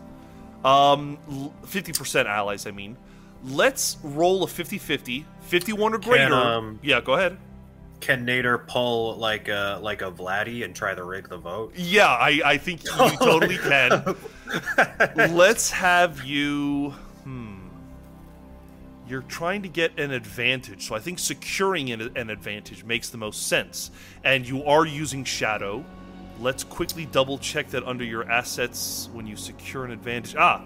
[0.65, 1.19] Um,
[1.65, 2.97] 50% allies, I mean.
[3.43, 6.33] Let's roll a 50 50, 51 or greater.
[6.33, 7.39] um, yeah, go ahead.
[8.01, 11.73] Can Nader pull like a like a Vladdy and try to rig the vote?
[11.77, 14.17] Yeah, I, I think you totally can.
[15.35, 16.91] Let's have you.
[17.25, 17.69] Hmm.
[19.09, 23.19] You're trying to get an advantage, so I think securing an, an advantage makes the
[23.19, 23.91] most sense.
[24.25, 25.85] And you are using Shadow.
[26.41, 30.37] Let's quickly double check that under your assets when you secure an advantage.
[30.37, 30.63] Ah,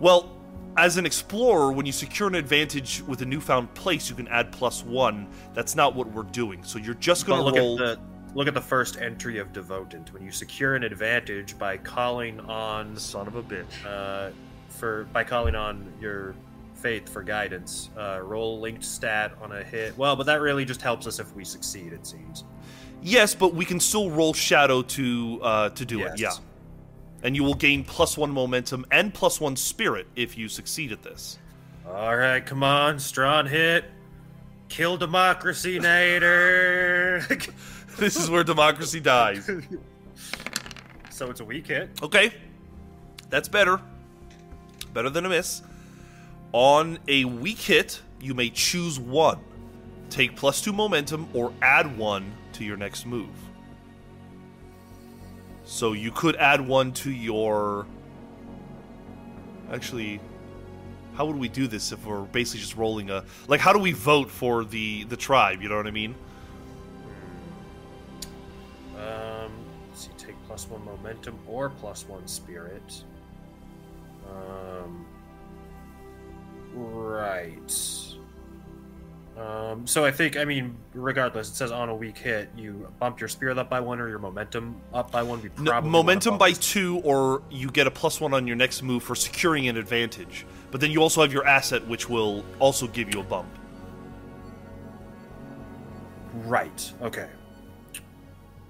[0.00, 0.30] well,
[0.76, 4.50] as an explorer, when you secure an advantage with a newfound place, you can add
[4.52, 5.28] plus one.
[5.54, 6.64] That's not what we're doing.
[6.64, 7.82] So you're just But going look to roll.
[7.82, 10.12] at the look at the first entry of Devotant.
[10.12, 13.64] When you secure an advantage by calling on Son of a bitch.
[13.86, 14.30] uh,
[14.68, 16.34] for by calling on your
[16.74, 19.96] faith for guidance, uh, roll linked stat on a hit.
[19.96, 21.92] Well, but that really just helps us if we succeed.
[21.92, 22.44] It seems.
[23.00, 26.18] Yes, but we can still roll shadow to uh, to do it.
[26.18, 26.40] Yeah, Yes.
[27.24, 31.02] And you will gain plus one momentum and plus one spirit if you succeed at
[31.02, 31.38] this.
[31.88, 33.86] All right, come on, strong hit.
[34.68, 37.50] Kill democracy, Nader.
[37.96, 39.48] This is where democracy dies.
[41.10, 41.90] so it's a weak hit.
[42.02, 42.32] Okay,
[43.30, 43.80] that's better.
[44.92, 45.62] Better than a miss.
[46.50, 49.38] On a weak hit, you may choose one.
[50.10, 53.30] Take plus two momentum or add one to your next move.
[55.74, 57.84] So you could add one to your.
[59.72, 60.20] Actually,
[61.16, 63.58] how would we do this if we're basically just rolling a like?
[63.58, 65.62] How do we vote for the the tribe?
[65.62, 66.14] You know what I mean?
[68.96, 69.50] Um,
[69.96, 73.02] see, take plus one momentum or plus one spirit.
[74.30, 75.04] Um,
[76.72, 78.13] right.
[79.36, 83.18] Um, so I think, I mean, regardless, it says on a weak hit, you bump
[83.18, 85.42] your spirit up by one or your momentum up by one.
[85.42, 88.82] We No, probably momentum by two, or you get a plus one on your next
[88.82, 90.46] move for securing an advantage.
[90.70, 93.48] But then you also have your asset, which will also give you a bump.
[96.44, 96.92] Right.
[97.02, 97.28] Okay.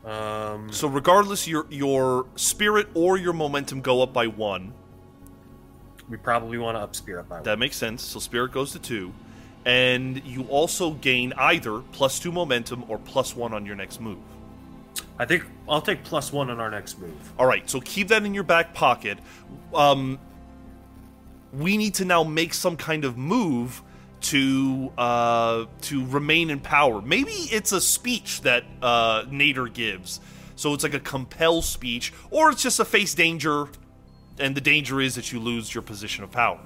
[0.05, 4.73] Um, So regardless, your your spirit or your momentum go up by one.
[6.09, 7.45] we probably want to up spirit by one.
[7.45, 8.03] That makes sense.
[8.03, 9.13] So spirit goes to two,
[9.65, 14.19] and you also gain either plus two momentum or plus one on your next move.
[15.19, 17.33] I think I'll take plus one on our next move.
[17.39, 19.19] All right, so keep that in your back pocket.
[19.73, 20.19] Um,
[21.53, 23.83] we need to now make some kind of move
[24.23, 27.01] to uh, to remain in power.
[27.01, 30.21] Maybe it's a speech that uh, Nader gives,
[30.57, 33.69] so it's like a compel speech, or it's just a face danger,
[34.39, 36.61] and the danger is that you lose your position of power.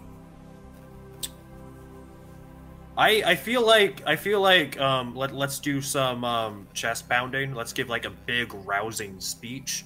[2.99, 7.55] I, I feel like I feel like um, let let's do some um, chest pounding.
[7.55, 9.85] Let's give like a big rousing speech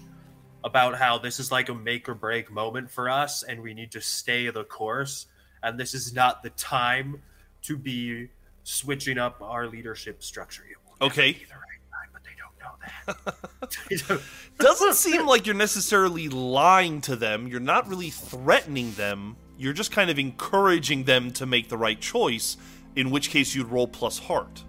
[0.64, 3.92] about how this is like a make or break moment for us, and we need
[3.92, 5.26] to stay the course.
[5.62, 7.20] And this is not the time
[7.62, 8.28] to be
[8.64, 10.64] switching up our leadership structure.
[10.70, 11.32] It will never Okay.
[11.32, 14.20] be the right time, but they don't know that.
[14.58, 17.46] Doesn't seem like you're necessarily lying to them.
[17.46, 19.36] You're not really threatening them.
[19.58, 22.56] You're just kind of encouraging them to make the right choice.
[22.96, 24.64] In which case, you'd roll plus heart.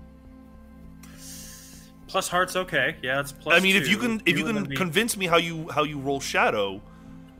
[2.07, 2.95] plus heart's okay.
[3.01, 3.57] Yeah, it's plus.
[3.57, 5.99] I mean, if you can, if you and can convince me how you how you
[5.99, 6.81] roll shadow,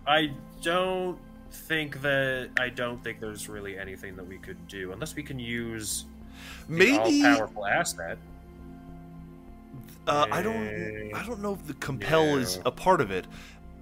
[0.05, 1.17] I don't
[1.51, 5.39] think that I don't think there's really anything that we could do unless we can
[5.39, 6.05] use
[6.67, 8.17] maybe all-powerful asset.
[10.07, 13.25] uh, I don't I don't know if the compel is a part of it.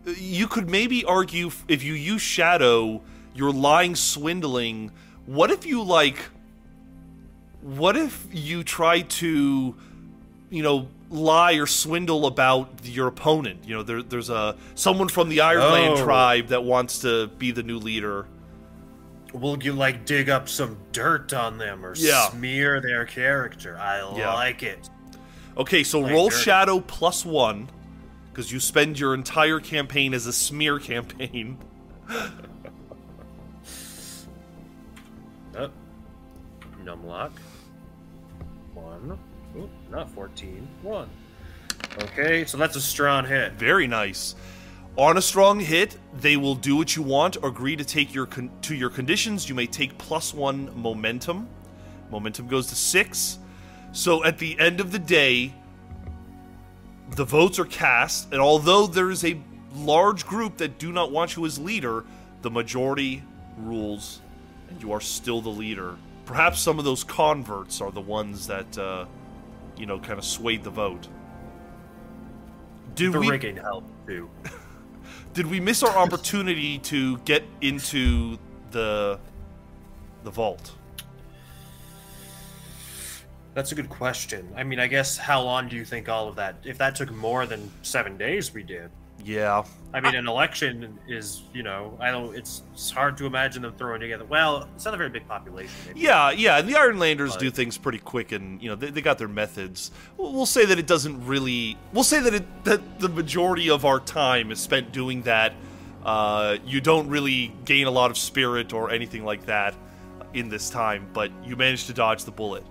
[0.05, 3.01] You could maybe argue if you use shadow,
[3.33, 4.91] you're lying, swindling.
[5.25, 6.17] What if you like?
[7.61, 9.75] What if you try to,
[10.49, 13.63] you know, lie or swindle about your opponent?
[13.65, 16.03] You know, there, there's a someone from the Ironland Oh.
[16.03, 18.25] tribe that wants to be the new leader.
[19.33, 22.29] Will you like dig up some dirt on them or Yeah.
[22.29, 23.77] smear their character?
[23.79, 24.33] I Yeah.
[24.33, 24.89] like it.
[25.55, 26.37] Okay, so Like roll dirt.
[26.39, 27.69] shadow plus one
[28.31, 31.57] because you spend your entire campaign as a smear campaign.
[35.57, 35.69] Oh.
[36.85, 37.31] Numlock.
[39.91, 40.67] Not 14.
[40.81, 41.09] One.
[42.03, 43.53] Okay, so that's a strong hit.
[43.53, 44.35] Very nice.
[44.97, 47.37] On a strong hit, they will do what you want.
[47.41, 49.47] or Agree to take your con- to your conditions.
[49.49, 51.47] You may take plus one momentum.
[52.09, 53.39] Momentum goes to six.
[53.91, 55.53] So at the end of the day,
[57.15, 59.37] the votes are cast, and although there is a
[59.75, 62.05] large group that do not want you as leader,
[62.41, 63.23] the majority
[63.57, 64.21] rules,
[64.69, 65.97] and you are still the leader.
[66.25, 69.05] Perhaps some of those converts are the ones that, uh,
[69.81, 71.07] you know, kind of swayed the vote.
[72.93, 74.29] Did The we rigging helped too.
[75.33, 78.37] did we miss our opportunity to get into
[78.69, 79.19] the
[80.23, 80.73] the vault?
[83.55, 84.53] That's a good question.
[84.55, 86.55] I mean, I guess how long do you think all of that?
[86.63, 88.91] If that took more than seven days, we did.
[89.23, 92.35] Yeah, I mean, an election is, you know, I don't.
[92.35, 94.25] It's, it's hard to imagine them throwing together.
[94.25, 95.73] Well, it's not a very big population.
[95.87, 95.99] Maybe.
[96.01, 96.57] yeah, yeah.
[96.59, 99.27] And the Ironlanders But- do things pretty quick, and you know they, they got their
[99.27, 99.91] methods.
[100.17, 101.77] We'll, we'll say that it doesn't really.
[101.93, 105.53] We'll say that it that the majority of our time is spent doing that.
[106.05, 109.75] Uh, you don't really gain a lot of spirit or anything like that
[110.33, 112.63] in this time, but you manage to dodge the bullet.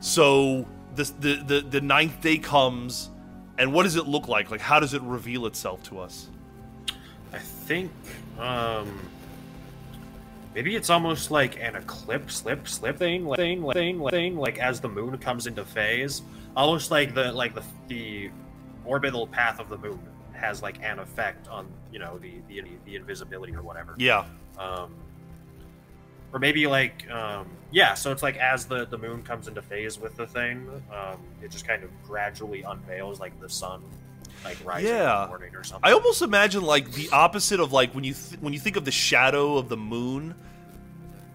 [0.00, 1.04] So the
[1.48, 3.10] the the ninth day comes,
[3.58, 4.50] and what does it look like?
[4.50, 6.28] Like, how does it reveal itself to us?
[7.32, 7.92] I think
[8.38, 8.98] um
[10.54, 14.58] maybe it's almost like an eclipse slip slip thing like, thing thing like, thing like
[14.58, 16.22] as the moon comes into phase
[16.56, 18.30] almost like the like the the
[18.84, 20.00] orbital path of the moon
[20.32, 24.24] has like an effect on you know the the, the invisibility or whatever Yeah,
[24.58, 24.94] um
[26.32, 29.98] or maybe like um yeah so it's like as the the moon comes into phase
[29.98, 33.82] with the thing um it just kind of gradually unveils like the sun
[34.44, 35.22] like rising in Yeah.
[35.22, 38.40] the morning or something I almost imagine like the opposite of like when you th-
[38.40, 40.34] when you think of the shadow of the moon,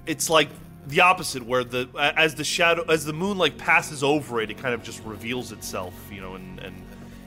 [0.06, 0.50] it's like
[0.88, 4.58] the opposite where the as the shadow as the moon like passes over it, it
[4.58, 6.76] kind of just reveals itself, you know, and and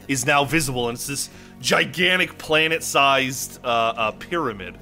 [0.09, 1.29] is now visible, and it's this
[1.61, 4.79] gigantic planet-sized uh, uh, pyramid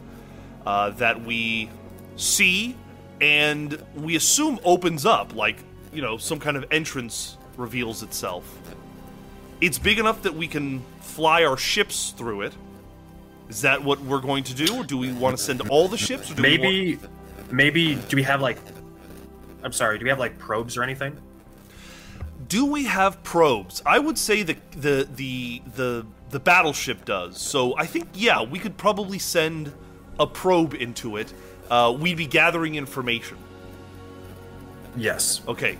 [0.66, 1.68] uh, that we
[2.16, 2.76] see
[3.20, 5.58] and we assume opens up, like
[5.92, 8.58] you know some kind of entrance reveals itself.
[9.60, 12.52] It's big enough that we can fly our ships through it.
[13.48, 15.98] Is that what we're going to do, or do we want to send all the
[15.98, 16.28] ships?
[16.30, 16.98] We want- maybe
[17.50, 18.58] maybe do we have like
[19.62, 21.16] i'm sorry do we have like probes or anything
[22.48, 23.82] do we have probes?
[23.86, 27.40] I would say the the the the the battleship does.
[27.40, 29.72] So I think yeah, we could probably send
[30.20, 31.32] a probe into it.
[31.70, 33.38] Uh, we'd be gathering information.
[34.96, 35.40] yes.
[35.48, 35.78] Okay,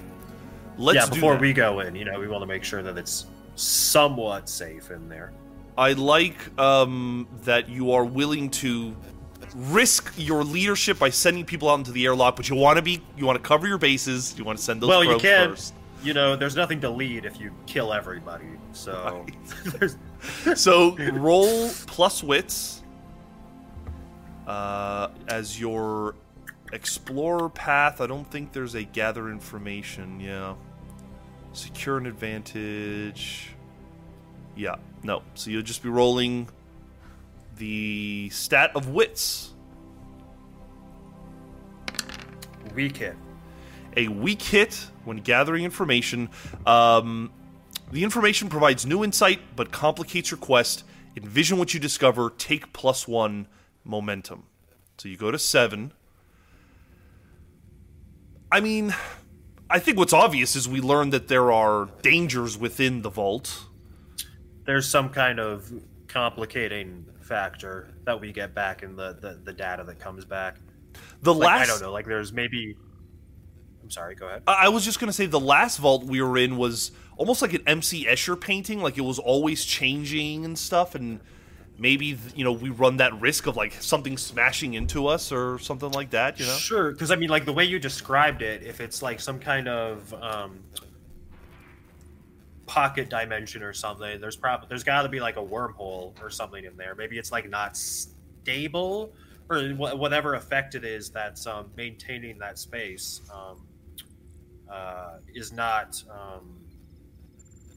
[0.79, 3.27] let's yeah before we go in you know we want to make sure that it's
[3.57, 5.33] somewhat safe in there.
[5.77, 8.95] I like um, that you are willing to
[9.55, 13.03] risk your leadership by sending people out into the airlock, but you want to be
[13.17, 14.37] you want to cover your bases.
[14.37, 15.75] You want to send those well you can first.
[16.03, 19.27] you know there's nothing to lead if you kill everybody so.
[19.65, 19.97] There's
[20.55, 22.83] so roll plus wits
[24.47, 26.15] uh, as your
[26.73, 28.01] explorer path.
[28.01, 30.21] I don't think there's a gather information.
[30.21, 30.55] Yeah,
[31.53, 33.51] secure an advantage.
[34.57, 35.23] Yeah, no.
[35.35, 36.49] So you'll just be rolling
[37.57, 39.51] the stat of wits.
[42.75, 43.15] weak hit
[43.97, 46.29] a weak hit when gathering information.
[46.67, 47.33] Um,
[47.93, 50.85] the information provides new insight but complicates your quest.
[51.17, 52.31] Envision what you discover.
[52.31, 53.47] Take plus one
[53.85, 54.45] momentum.
[54.99, 55.93] So you go to seven.
[58.51, 58.95] I mean,
[59.69, 63.65] I think what's obvious is we learn that there are dangers within the vault.
[64.65, 65.71] there's some kind of
[66.09, 70.57] complicating factor that we get back in the the, the data that comes back
[71.23, 72.77] The like, last i don't know like there's maybe
[73.83, 76.39] i'm sorry go ahead I I was just gonna say the last vault we were
[76.39, 80.95] in was almost like an MC Escher painting, like it was always changing and stuff,
[80.95, 81.21] and
[81.79, 85.91] maybe you know we run that risk of like something smashing into us or something
[85.91, 86.39] like that.
[86.39, 89.21] You know, Sure, because I mean, like the way you described it, if it's like
[89.21, 90.63] some kind of um,
[92.67, 96.65] pocket dimension or something, there's probably there's got to be like a wormhole or something
[96.65, 96.95] in there.
[96.95, 99.13] Maybe it's like not stable
[99.51, 103.67] or wh- whatever effect it is that's um, maintaining that space um,
[104.71, 106.61] uh, is not um,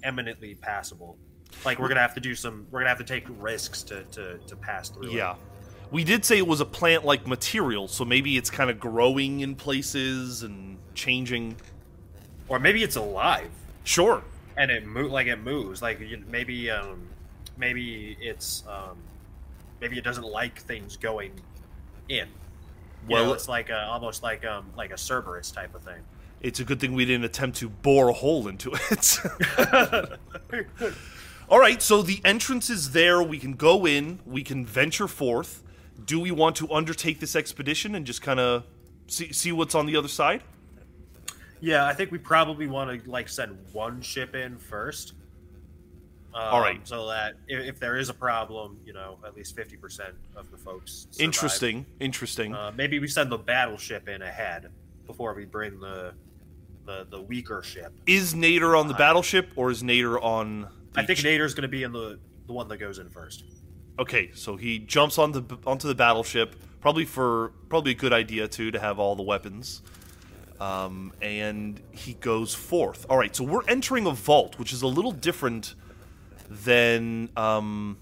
[0.04, 1.18] eminently passable.
[1.66, 4.38] Like we're gonna have to do some, we're gonna have to take risks to to,
[4.38, 5.08] to pass through.
[5.10, 5.14] it.
[5.14, 5.36] yeah.
[5.90, 9.56] We did say it was a plant-like material, so maybe it's kind of growing in
[9.56, 11.56] places and changing.
[12.50, 13.50] or maybe it's alive.
[13.86, 14.22] Sure.
[14.58, 17.08] and it mo- like it moves like maybe um
[17.58, 18.98] maybe it's um
[19.80, 21.32] maybe it doesn't like things going
[22.10, 22.28] in
[23.08, 26.02] Well- well it's like a, almost like um like a cerberus type of thing
[26.42, 29.20] It's a good thing we didn't attempt to bore a hole into it.
[31.50, 33.24] All right, so the entrance is there.
[33.24, 34.20] We can go in.
[34.26, 35.64] We can venture forth.
[36.06, 38.66] Do we want to undertake this expedition and just kind of
[39.08, 40.44] see see what's on the other side?
[41.62, 45.14] Yeah, I think we probably want to like send one ship in first.
[46.34, 46.86] Um, All right.
[46.86, 50.52] So that if, if there is a problem, you know, at least fifty percent of
[50.52, 51.08] the folks.
[51.12, 51.26] survive.
[51.26, 52.54] Interesting, interesting.
[52.54, 54.70] Uh, maybe we send the battleship in ahead
[55.06, 56.14] before we bring the
[56.86, 57.94] the, the weaker ship.
[58.06, 60.68] is Nader on the battleship or is Nader on?
[60.96, 63.44] I think Nader's going to be in the the one that goes in first.
[64.00, 68.48] Okay, so he jumps on the onto the battleship, probably for probably a good idea
[68.48, 69.82] too to have all the weapons.
[70.60, 73.06] Um, and he goes forth.
[73.10, 75.76] All right, so we're entering a vault, which is a little different
[76.50, 77.98] than um,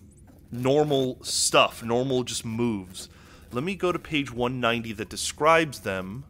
[0.51, 1.83] normal stuff.
[1.83, 3.09] Normal just moves.
[3.51, 6.23] Let me go to page 190 that describes them,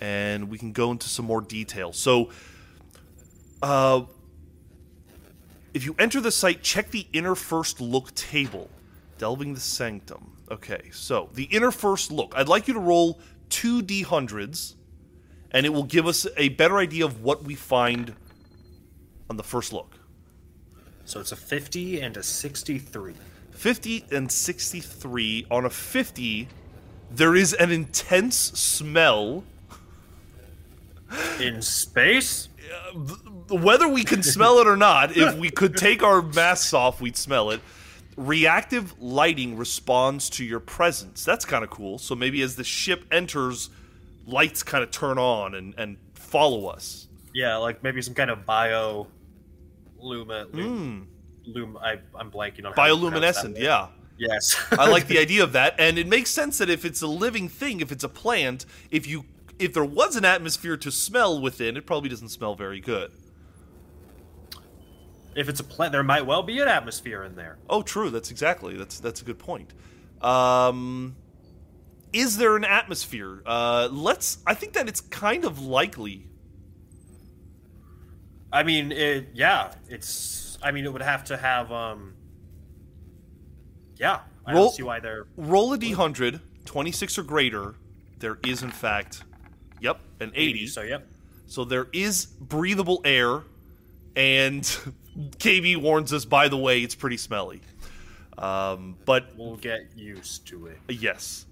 [0.00, 1.92] and we can go into some more detail.
[1.92, 2.30] So,
[3.62, 4.02] uh,
[5.74, 8.70] if you enter the site, check the inner first look table.
[9.18, 10.32] Delving the sanctum.
[10.50, 12.32] Okay, so the inner first look.
[12.36, 14.74] I'd like you to roll two d100s,
[15.50, 18.14] and it will give us a better idea of what we find
[19.28, 19.96] on the first look.
[21.04, 23.14] So it's a fifty and a sixty-three.
[23.58, 25.46] 50 and 63.
[25.50, 26.48] On a 50,
[27.10, 29.42] there is an intense smell.
[31.40, 32.47] In space?
[32.58, 37.00] Uh, whether we can smell it or not, if we could take our masks off,
[37.00, 37.60] we'd smell it.
[38.16, 41.24] Reactive lighting responds to your presence.
[41.24, 41.98] That's kind of cool.
[41.98, 43.70] So maybe as the ship enters,
[44.26, 47.06] lights kind of turn on and, and follow us.
[47.34, 49.06] Yeah, like maybe some kind of bio
[49.98, 50.46] luma.
[50.52, 51.08] Lum,
[51.44, 51.52] hmm.
[51.52, 53.88] lum, I, I'm blanking on how to pronounce that Bioluminescent, yeah.
[54.18, 54.60] Yes.
[54.72, 57.48] I like the idea of that, and it makes sense that if it's a living
[57.48, 59.24] thing, if it's a plant, if you
[59.58, 63.10] if there was an atmosphere to smell within, it probably doesn't smell very good.
[65.34, 67.58] if it's a plant, there might well be an atmosphere in there.
[67.70, 68.10] Oh, true.
[68.10, 68.76] That's exactly.
[68.76, 69.72] That's that's a good point.
[70.20, 71.14] Um,
[72.12, 73.42] is there an atmosphere?
[73.46, 74.38] Uh, let's.
[74.46, 76.26] I think that it's kind of likely.
[78.52, 80.58] I mean, it, yeah, it's.
[80.62, 81.70] I mean, it would have to have.
[81.70, 82.14] um
[83.96, 85.26] Yeah, I Roll- don't see why they're.
[85.36, 87.74] Roll a d100, 26 or greater.
[88.18, 89.22] There is in fact,
[90.20, 90.66] an 80.
[90.66, 91.06] So yep.
[91.46, 93.42] So there is breathable air,
[94.14, 94.62] and
[95.38, 96.24] KB warns us.
[96.24, 97.62] By the way, it's pretty smelly.
[98.36, 100.78] Um, but We'll get used to it.
[100.88, 101.46] Yes.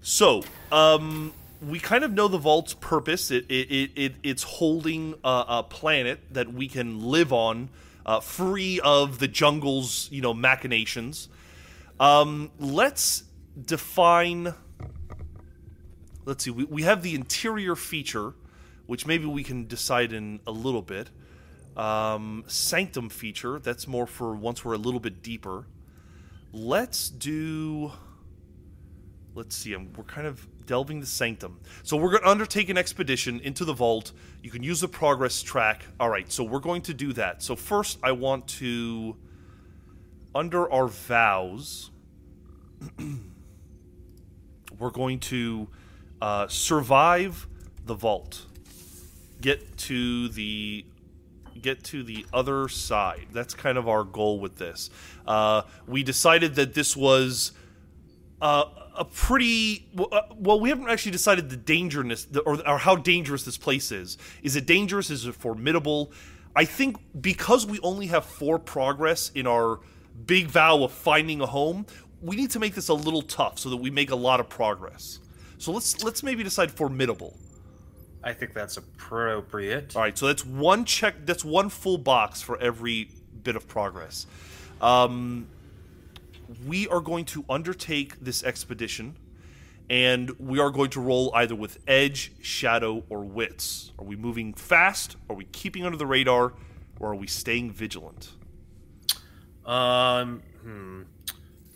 [0.00, 3.30] So, um, we kind of know the vault's purpose.
[3.30, 7.70] It, it, it, it it's holding a, a planet that we can live on,
[8.06, 11.28] uh, free of the jungle's you know machinations.
[11.98, 13.24] Um, let's
[13.60, 14.54] define.
[16.28, 16.50] Let's see.
[16.50, 18.34] We, we have the interior feature,
[18.84, 21.08] which maybe we can decide in a little bit.
[21.74, 23.58] Um, sanctum feature.
[23.58, 25.64] That's more for once we're a little bit deeper.
[26.52, 27.92] Let's do
[29.34, 32.76] let's see um, we're kind of delving the sanctum so we're going to undertake an
[32.76, 34.10] expedition into the vault
[34.42, 37.54] you can use the progress track all right so we're going to do that so
[37.54, 39.14] first i want to
[40.34, 41.90] under our vows
[44.78, 45.68] we're going to
[46.20, 47.46] uh, survive
[47.84, 48.46] the vault
[49.40, 50.84] get to the
[51.60, 54.90] get to the other side that's kind of our goal with this
[55.26, 57.52] uh, we decided that this was
[58.40, 58.64] uh,
[58.96, 60.56] a pretty well, uh.
[60.56, 64.18] We haven't actually decided the dangerousness or, or how dangerous this place is.
[64.42, 65.10] Is it dangerous?
[65.10, 66.12] Is it formidable?
[66.54, 69.80] I think because we only have four progress in our
[70.26, 71.86] big vow of finding a home,
[72.20, 74.48] we need to make this a little tough so that we make a lot of
[74.48, 75.20] progress.
[75.58, 77.36] So let's let's maybe decide formidable.
[78.22, 79.94] I think that's appropriate.
[79.94, 81.26] All right, so that's one check.
[81.26, 83.10] That's one full box for every
[83.42, 84.26] bit of progress.
[84.80, 85.48] Um,
[86.66, 89.16] we are going to undertake this expedition,
[89.90, 93.92] and we are going to roll either with edge, shadow, or wits.
[93.98, 95.16] Are we moving fast?
[95.28, 96.54] Are we keeping under the radar?
[97.00, 98.30] Or are we staying vigilant?
[99.64, 101.02] Um, hmm.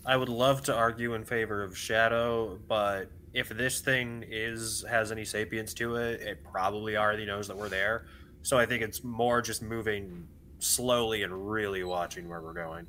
[0.05, 5.11] I would love to argue in favor of Shadow, but if this thing is has
[5.11, 8.05] any sapience to it, it probably already knows that we're there.
[8.43, 10.27] So I think it's more just moving
[10.59, 12.85] slowly and really watching where we're going.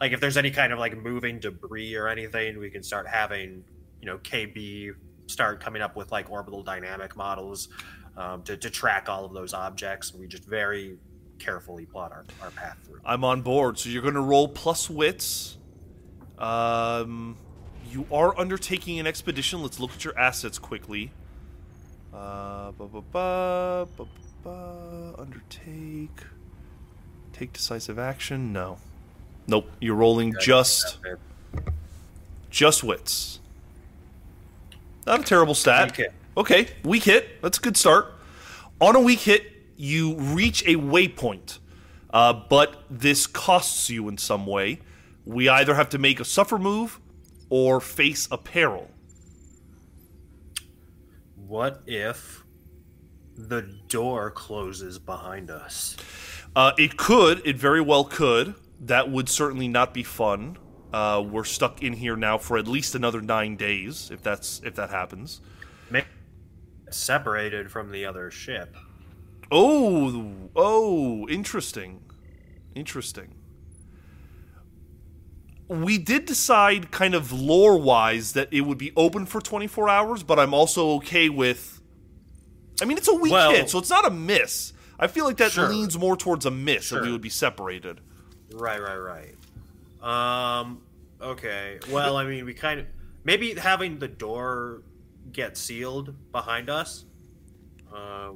[0.00, 3.64] Like if there's any kind of like moving debris or anything, we can start having,
[4.00, 4.94] you know, KB
[5.26, 7.68] start coming up with like orbital dynamic models
[8.16, 10.14] um, to, to track all of those objects.
[10.14, 10.96] We just very
[11.38, 13.00] carefully plot our, our path through.
[13.04, 13.78] I'm on board.
[13.78, 15.58] So you're going to roll plus wits.
[16.38, 17.36] Um,
[17.90, 19.62] you are undertaking an expedition.
[19.62, 21.12] Let's look at your assets quickly.
[22.12, 24.06] Uh, ba ba ba ba
[24.42, 25.14] ba.
[25.18, 26.24] Undertake.
[27.32, 28.52] Take decisive action.
[28.52, 28.78] No.
[29.46, 29.70] Nope.
[29.80, 30.98] You're rolling just
[32.50, 33.40] just wits.
[35.06, 35.96] Not a terrible stat.
[35.98, 36.08] Weak.
[36.36, 37.42] Okay, weak hit.
[37.42, 38.12] That's a good start.
[38.80, 41.58] On a weak hit, you reach a waypoint,
[42.10, 44.80] uh, but this costs you in some way.
[45.24, 47.00] We either have to make a suffer move
[47.50, 48.90] or face a peril.
[51.36, 52.44] What if
[53.36, 55.96] the door closes behind us?
[56.56, 57.42] Uh, it could.
[57.44, 58.54] It very well could.
[58.80, 60.58] That would certainly not be fun.
[60.92, 64.74] Uh, we're stuck in here now for at least another nine days, if that's if
[64.76, 65.40] that happens.
[66.90, 68.76] Separated from the other ship.
[69.50, 72.02] Oh, oh, interesting,
[72.74, 73.34] interesting.
[75.68, 80.22] We did decide, kind of lore wise, that it would be open for 24 hours,
[80.22, 81.80] but I'm also okay with.
[82.82, 84.72] I mean, it's a weak Well- so it's not a miss.
[84.98, 85.68] I feel like that Sure.
[85.68, 88.00] leans more towards a miss, that we would be separated.
[88.52, 89.34] Right, right, right.
[90.02, 90.82] Um.
[91.20, 91.78] Okay.
[91.90, 92.86] Well, I mean, we kind of
[93.24, 94.82] maybe having the door
[95.32, 97.04] get sealed behind us.
[97.92, 98.32] Uh,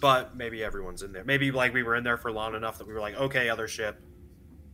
[0.00, 1.24] but maybe everyone's in there.
[1.24, 3.68] Maybe like we were in there for long enough that we were like, okay, other
[3.68, 4.00] ship,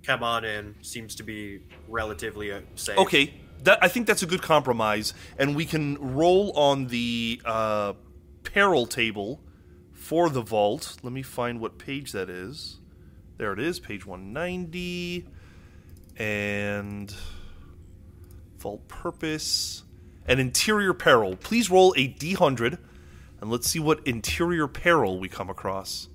[0.05, 0.75] come on in.
[0.83, 2.99] Seems to be relatively uh, safe.
[2.99, 7.95] Okay, that I think that's a good compromise, and we can roll on the uh,
[8.43, 9.41] peril table
[9.93, 10.97] for the vault.
[11.03, 12.79] Let me find what page that is.
[13.37, 15.27] There it is, page 190,
[16.17, 17.15] and
[18.59, 19.83] vault purpose
[20.27, 21.37] and interior peril.
[21.37, 22.79] Please roll a d100,
[23.41, 26.09] and let's see what interior peril we come across.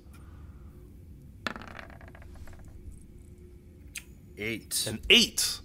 [4.40, 4.86] Eight.
[4.88, 5.60] An eight.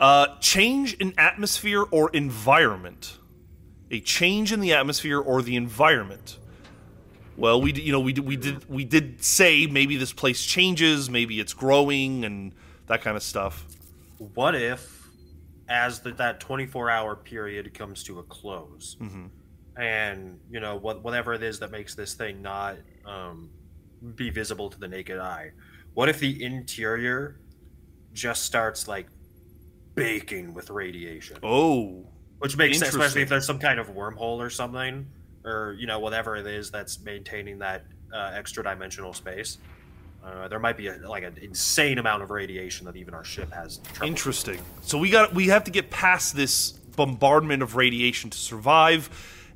[0.00, 3.18] Uh, change in atmosphere or environment.
[3.90, 6.38] A change in the atmosphere or the environment.
[7.36, 11.10] Well, we you know we did, we did we did say maybe this place changes,
[11.10, 12.54] maybe it's growing and
[12.86, 13.66] that kind of stuff.
[14.34, 15.08] what if,
[15.68, 18.96] as the, that twenty-four hour period comes to a close,
[19.76, 23.50] and you know what, whatever it is that makes this thing not um,
[24.14, 25.50] be visible to the naked eye,
[25.94, 27.40] what if the interior
[28.12, 29.06] just starts like
[29.94, 32.06] baking with radiation, Oh,
[32.38, 35.06] which makes sense, especially if there's some kind of wormhole or something,
[35.44, 39.58] or you know whatever it is that's maintaining that uh, extra dimensional space.
[40.24, 43.52] Uh, there might be a, like an insane amount of radiation that even our ship
[43.52, 43.80] has.
[44.04, 44.60] interesting.
[44.82, 49.10] So we got we have to get past this bombardment of radiation to survive.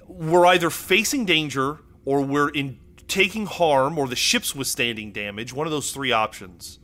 [0.09, 2.78] We're either facing danger or we're in
[3.09, 5.52] taking harm or the ship's withstanding damage.
[5.52, 6.78] One of those three options.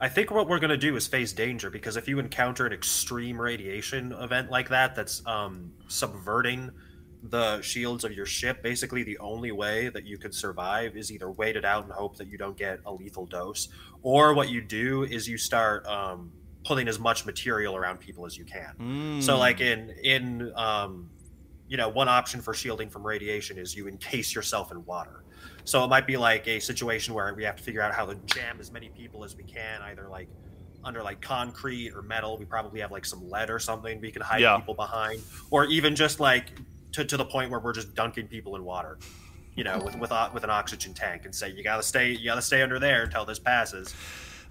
[0.00, 2.72] I think what we're going to do is face danger because if you encounter an
[2.72, 6.70] extreme radiation event like that that's um, subverting
[7.22, 11.30] the shields of your ship, basically the only way that you can survive is either
[11.32, 13.68] wait it out and hope that you don't get a lethal dose,
[14.02, 16.30] or what you do is you start um,
[16.64, 18.74] putting as much material around people as you can.
[19.20, 21.10] So, like in in um,
[21.66, 25.24] you know, one option for shielding from radiation is you encase yourself in water.
[25.68, 28.14] So it might be like a situation where we have to figure out how to
[28.24, 30.26] jam as many people as we can, either like
[30.82, 32.38] under like concrete or metal.
[32.38, 34.56] We probably have like some lead or something we can hide Yeah.
[34.56, 36.52] people behind, or even just like
[36.92, 38.98] to, to the point where we're just dunking people in water.
[39.56, 42.24] You know, with with, uh, with an oxygen tank, and say you gotta stay, you
[42.24, 43.94] gotta stay under there until this passes.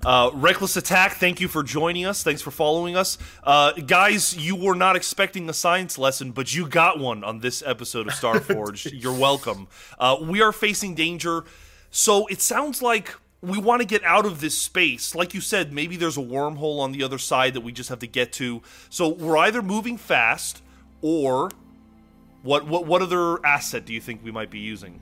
[0.05, 2.23] Uh, Reckless Attack, thank you for joining us.
[2.23, 3.17] Thanks for following us.
[3.43, 7.63] Uh, guys, you were not expecting a science lesson, but you got one on this
[7.65, 8.91] episode of Starforged.
[9.01, 9.67] You're welcome.
[9.99, 11.43] Uh, we are facing danger.
[11.89, 15.15] So it sounds like we want to get out of this space.
[15.15, 17.99] Like you said, maybe there's a wormhole on the other side that we just have
[17.99, 18.61] to get to.
[18.89, 20.61] So we're either moving fast
[21.01, 21.49] or.
[22.43, 25.01] What, what what other asset do you think we might be using?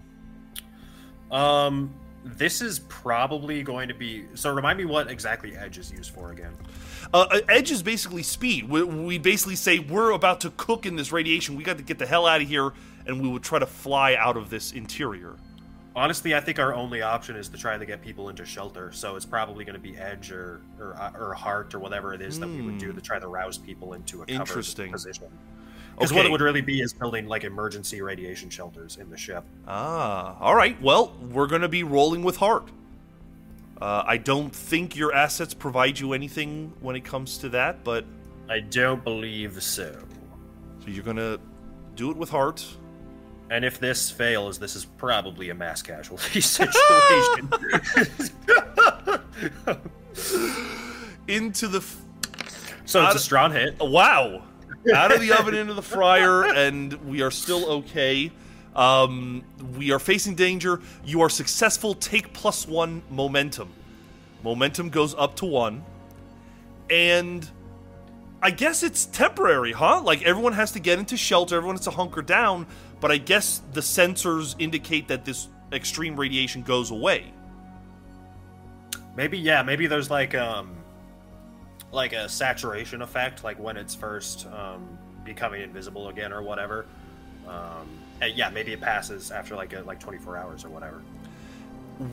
[1.30, 1.94] Um,
[2.26, 4.26] this is probably going to be.
[4.34, 6.54] So remind me what exactly Edge is used for again.
[7.14, 8.68] Uh, edge is basically speed.
[8.68, 11.56] We, we basically say we're about to cook in this radiation.
[11.56, 12.74] We got to get the hell out of here,
[13.06, 15.36] and we would try to fly out of this interior.
[15.96, 18.92] Honestly, I think our only option is to try to get people into shelter.
[18.92, 22.22] So it's probably going to be Edge or or, uh, or Heart or whatever it
[22.22, 24.42] is that we would do to try to rouse people into a covered Hmm.
[24.42, 24.92] Interesting.
[24.92, 25.28] position.
[25.98, 29.44] Because what it would really be is building like emergency radiation shelters in the ship.
[29.68, 30.80] Ah, all right.
[30.82, 32.68] Well, we're going to be rolling with heart.
[33.82, 38.06] Uh, I don't think your assets provide you anything when it comes to that, but
[38.50, 39.98] I don't believe so.
[40.80, 41.40] so you're going to
[41.96, 42.66] do it with heart.
[43.50, 47.50] And if this fails, this is probably a mass casualty situation.
[51.28, 52.02] Into the f-
[52.86, 53.80] so it's a strong hit.
[53.80, 54.44] wow,
[54.94, 58.32] out of the oven into the fryer, and we are still okay.
[58.76, 59.44] Um,
[59.78, 60.82] we are facing danger.
[61.06, 61.94] You are successful.
[61.94, 63.72] Take plus one momentum.
[64.44, 65.84] Momentum goes up to one.
[66.90, 67.50] And
[68.42, 70.02] I guess it's temporary, huh?
[70.04, 72.68] Like everyone has to get into shelter, everyone has to hunker down,
[73.00, 77.34] but I guess the sensors indicate that this extreme radiation goes away.
[79.16, 80.75] Maybe yeah, maybe there's like um
[81.96, 86.86] like a saturation effect, like when it's first um, becoming invisible again or whatever.
[87.48, 87.88] Um,
[88.22, 91.02] yeah, maybe it passes after like a, like 24 hours or whatever.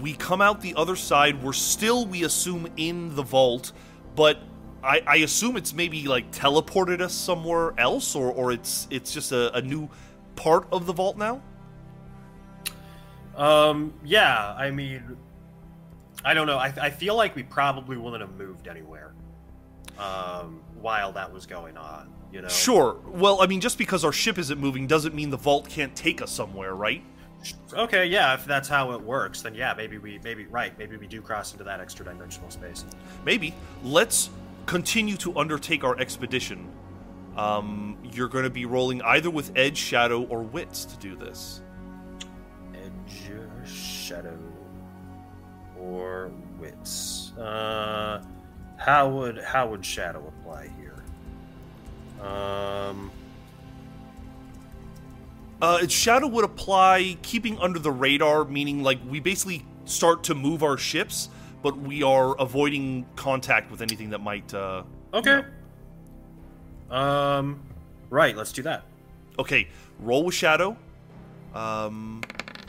[0.01, 1.43] We come out the other side.
[1.43, 3.73] We're still, we assume, in the vault,
[4.15, 4.39] but
[4.83, 9.33] I, I assume it's maybe like teleported us somewhere else, or, or it's it's just
[9.33, 9.89] a, a new
[10.37, 11.43] part of the vault now.
[13.37, 13.95] Um.
[14.05, 14.55] Yeah.
[14.57, 15.17] I mean,
[16.25, 16.59] I don't know.
[16.59, 19.12] I, I feel like we probably wouldn't have moved anywhere
[19.99, 22.13] um, while that was going on.
[22.33, 22.49] You know.
[22.49, 22.97] Sure.
[23.07, 26.23] Well, I mean, just because our ship isn't moving doesn't mean the vault can't take
[26.23, 27.03] us somewhere, right?
[27.75, 31.07] Okay, yeah, if that's how it works, then yeah, maybe we maybe right, maybe we
[31.07, 32.85] do cross into that extra dimensional space.
[33.25, 33.53] Maybe.
[33.83, 34.31] Let's
[34.67, 36.69] continue to undertake our expedition.
[37.37, 41.63] Um, you're going to be rolling either with Edge, Shadow, or Wits to do this.
[42.75, 44.39] Edge, Shadow,
[45.79, 47.33] or Wits.
[47.33, 48.23] Uh,
[48.77, 52.27] how would how would Shadow apply here?
[52.27, 53.11] Um.
[55.61, 60.35] Uh, its Shadow would apply keeping under the radar, meaning like we basically start to
[60.35, 61.29] move our ships,
[61.63, 64.53] but we are avoiding contact with anything that might.
[64.53, 64.83] Uh,
[65.15, 65.45] Okay.
[66.91, 67.61] Um.
[68.11, 68.37] Right.
[68.37, 68.85] Let's do that.
[69.39, 69.69] Okay,
[70.01, 70.77] roll with Shadow.
[71.55, 72.23] Um,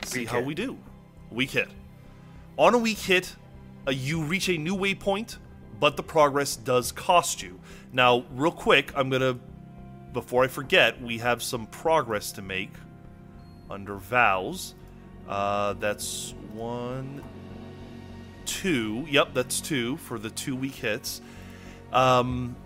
[0.04, 0.46] see Weak how hit.
[0.46, 0.78] we do.
[1.30, 1.68] Weak hit.
[2.58, 3.34] On a weak hit,
[3.86, 5.36] uh, you reach a new waypoint,
[5.80, 7.60] but the progress does cost you.
[7.92, 9.38] Now, real quick, I'm gonna,
[10.12, 12.72] before I forget, we have some progress to make
[13.70, 14.74] under vows.
[15.28, 17.22] Uh, that's one,
[18.44, 19.06] two.
[19.08, 21.20] Yep, that's two for the two weak hits.
[21.92, 22.56] Um,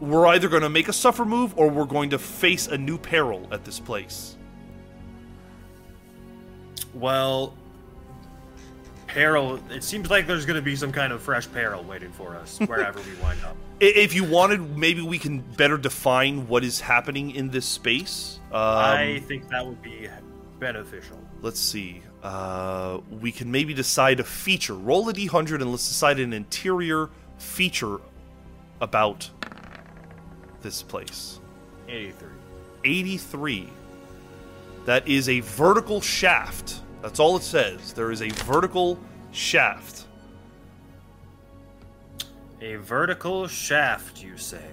[0.00, 2.98] we're either going to make a suffer move or we're going to face a new
[2.98, 4.36] peril at this place.
[6.92, 7.54] Well,
[9.14, 9.60] peril.
[9.70, 12.58] It seems like there's going to be some kind of fresh peril waiting for us
[12.66, 13.56] wherever we wind up.
[13.80, 18.40] If you wanted, maybe we can better define what is happening in this space.
[18.52, 20.08] Um, I think that would be
[20.58, 21.18] beneficial.
[21.40, 22.02] let's see.
[22.22, 24.74] Uh, we can maybe decide a feature.
[24.74, 27.98] Roll a d100 and let's decide an interior feature
[28.80, 29.28] about
[30.62, 31.40] this place.
[31.88, 32.28] 83.
[32.84, 33.68] 83.
[34.86, 36.80] That is a vertical shaft.
[37.04, 37.92] That's all it says.
[37.92, 38.98] There is a vertical
[39.30, 40.06] shaft.
[42.62, 44.64] A vertical shaft, you say?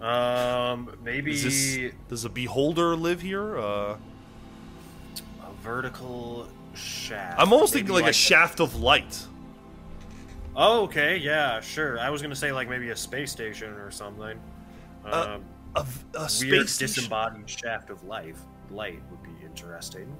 [0.00, 3.58] Um, maybe Is this, does a beholder live here?
[3.58, 3.96] Uh,
[5.42, 7.40] a vertical shaft.
[7.40, 9.26] I'm almost Maybe thinking like, a shaft of light.
[10.54, 11.98] Oh, okay, yeah, sure.
[11.98, 14.38] I was gonna say like maybe a space station or something.
[15.04, 16.86] Uh, Um, A, a weird space station.
[16.86, 18.38] disembodied shaft of life.
[18.70, 20.14] Light would be interesting.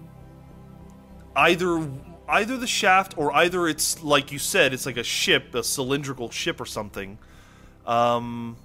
[1.39, 1.89] Either
[2.29, 6.31] either the shaft or either it's like you said, it's like a ship, a cylindrical
[6.31, 7.19] ship or something.
[7.87, 8.57] Um,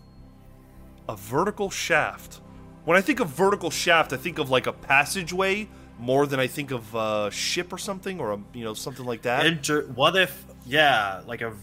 [1.07, 2.39] a vertical shaft.
[2.85, 5.69] When I think of vertical shaft, I think of like a passageway
[5.99, 9.21] more than I think of a ship or something, or a you know something like
[9.21, 9.45] that.
[9.45, 11.53] Inter- what if, yeah, like a,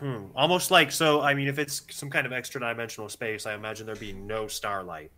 [0.00, 1.20] hmm, almost like so.
[1.20, 4.48] I mean, if it's some kind of extra dimensional space, I imagine there'd be no
[4.48, 5.12] starlight,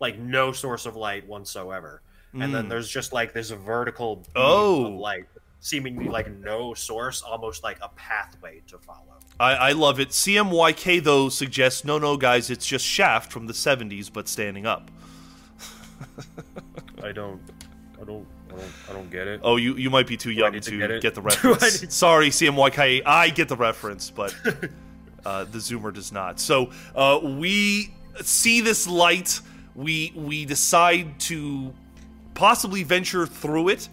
[0.00, 2.02] like no source of light whatsoever,
[2.34, 2.68] and then Mm.
[2.70, 4.86] there's just like this vertical beam Oh.
[4.86, 5.26] of light,
[5.60, 8.98] seemingly like no source, almost like a pathway to follow.
[9.40, 10.10] I, I love it.
[10.10, 14.90] CMYK though suggests no, no, guys, it's just Shaft from the '70s, but standing up.
[17.02, 17.40] I don't,
[18.00, 19.40] I don't, I don't, I don't get it.
[19.42, 21.94] Oh, you you might be too young to to get get, the reference.
[21.94, 24.34] Sorry, CMYK, I get the reference, but
[25.26, 26.38] uh, the Zoomer does not.
[26.40, 29.40] So uh, we see this light.
[29.74, 31.72] We we decide to
[32.34, 33.88] possibly venture through it.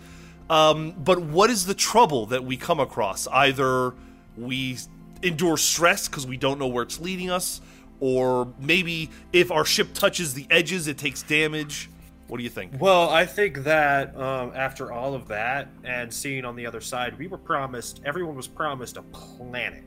[0.49, 3.27] Um, but what is the trouble that we come across?
[3.27, 3.93] Either
[4.37, 4.77] we
[5.21, 7.61] endure stress because we don't know where it's leading us,
[7.99, 11.89] or maybe if our ship touches the edges, it takes damage.
[12.27, 12.73] What do you think?
[12.79, 17.17] Well, I think that um, after all of that and seeing on the other side,
[17.17, 19.83] we were promised, everyone was promised a planet.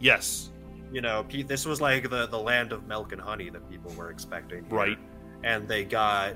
[0.00, 0.50] Yes,
[0.92, 4.10] You know, this was like the, the land of milk and honey that people were
[4.10, 4.64] expecting.
[4.64, 4.74] here.
[4.78, 4.98] Right.
[5.44, 6.34] And they got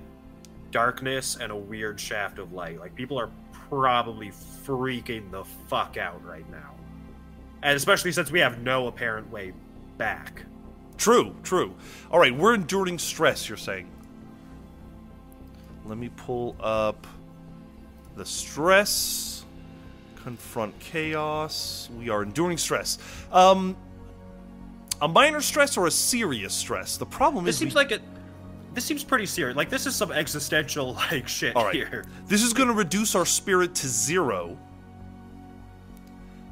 [0.71, 2.79] darkness and a weird shaft of light.
[2.81, 3.31] Like, people are
[3.69, 4.31] probably
[4.65, 6.75] freaking the fuck out right now.
[7.63, 9.53] And especially since we have no apparent way
[9.99, 10.43] back.
[10.97, 11.75] True, true.
[12.11, 13.89] All right, we're enduring stress, you're saying.
[15.87, 17.07] let me pull up
[18.17, 19.45] the stress.
[20.23, 21.89] Confront chaos.
[21.99, 22.99] We are enduring stress.
[23.33, 23.77] Um,
[25.01, 26.99] a minor stress or a serious stress?
[26.99, 28.03] The problem This is seems we- like it.
[28.73, 29.57] This seems pretty serious.
[29.57, 31.75] Like this is some existential like shit All right.
[31.75, 32.05] here.
[32.27, 34.57] This is going to reduce our spirit to zero.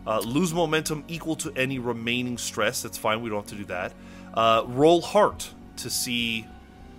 [0.06, 2.82] Uh, lose momentum equal to any remaining stress.
[2.82, 3.20] That's fine.
[3.20, 3.92] We don't have to do that.
[4.32, 6.46] Uh, roll heart to see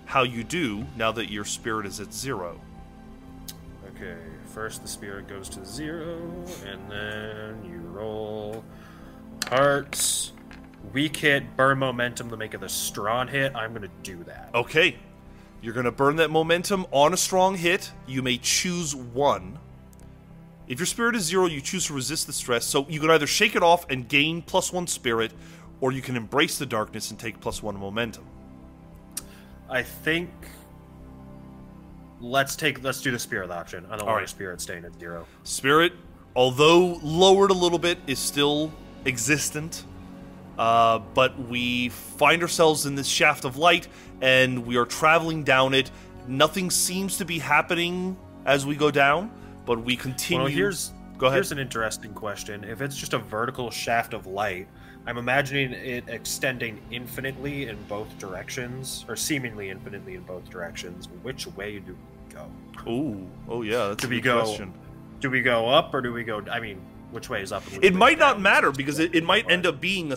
[0.06, 2.60] how you do now that your spirit is at zero.
[3.96, 4.18] Okay,
[4.54, 6.20] first the spirit goes to zero,
[6.66, 8.64] and then you roll
[9.50, 10.32] hearts.
[10.94, 13.56] Weak hit, burn momentum to make it a strong hit.
[13.56, 14.50] I'm gonna do that.
[14.56, 14.98] Okay.
[15.62, 17.92] You're going to burn that momentum on a strong hit.
[18.08, 19.60] You may choose one.
[20.68, 22.66] If your spirit is zero, you choose to resist the stress.
[22.66, 25.34] So you can either shake it off and gain plus one spirit,
[25.82, 28.26] or you can embrace the darkness and take plus one momentum.
[29.70, 30.30] I think
[32.22, 33.86] let's take let's do the spirit option.
[33.88, 34.30] I don't All want right.
[34.30, 35.26] spirit staying at zero.
[35.44, 35.94] Spirit,
[36.36, 38.72] although lowered a little bit, is still
[39.06, 39.86] existent.
[40.60, 43.88] Uh, but we find ourselves in this shaft of light
[44.22, 45.90] and we are traveling down it.
[46.28, 49.32] Nothing seems to be happening as we go down,
[49.66, 50.44] but we continue.
[50.44, 51.38] Well, here's Go ahead.
[51.38, 52.66] here's an interesting question.
[52.66, 54.68] If it's just a vertical shaft of light,
[55.08, 61.08] I'm imagining it extending infinitely in both directions, or seemingly infinitely in both directions.
[61.24, 61.96] Which way do
[62.28, 62.92] we go?
[62.92, 64.74] Ooh, oh yeah, that's Do a we go- question.
[65.22, 66.44] Do we go up or do we go?
[66.52, 66.82] I mean,
[67.12, 67.64] which way is up?
[67.82, 68.44] It might not down?
[68.44, 70.16] matter because it, it might end up being a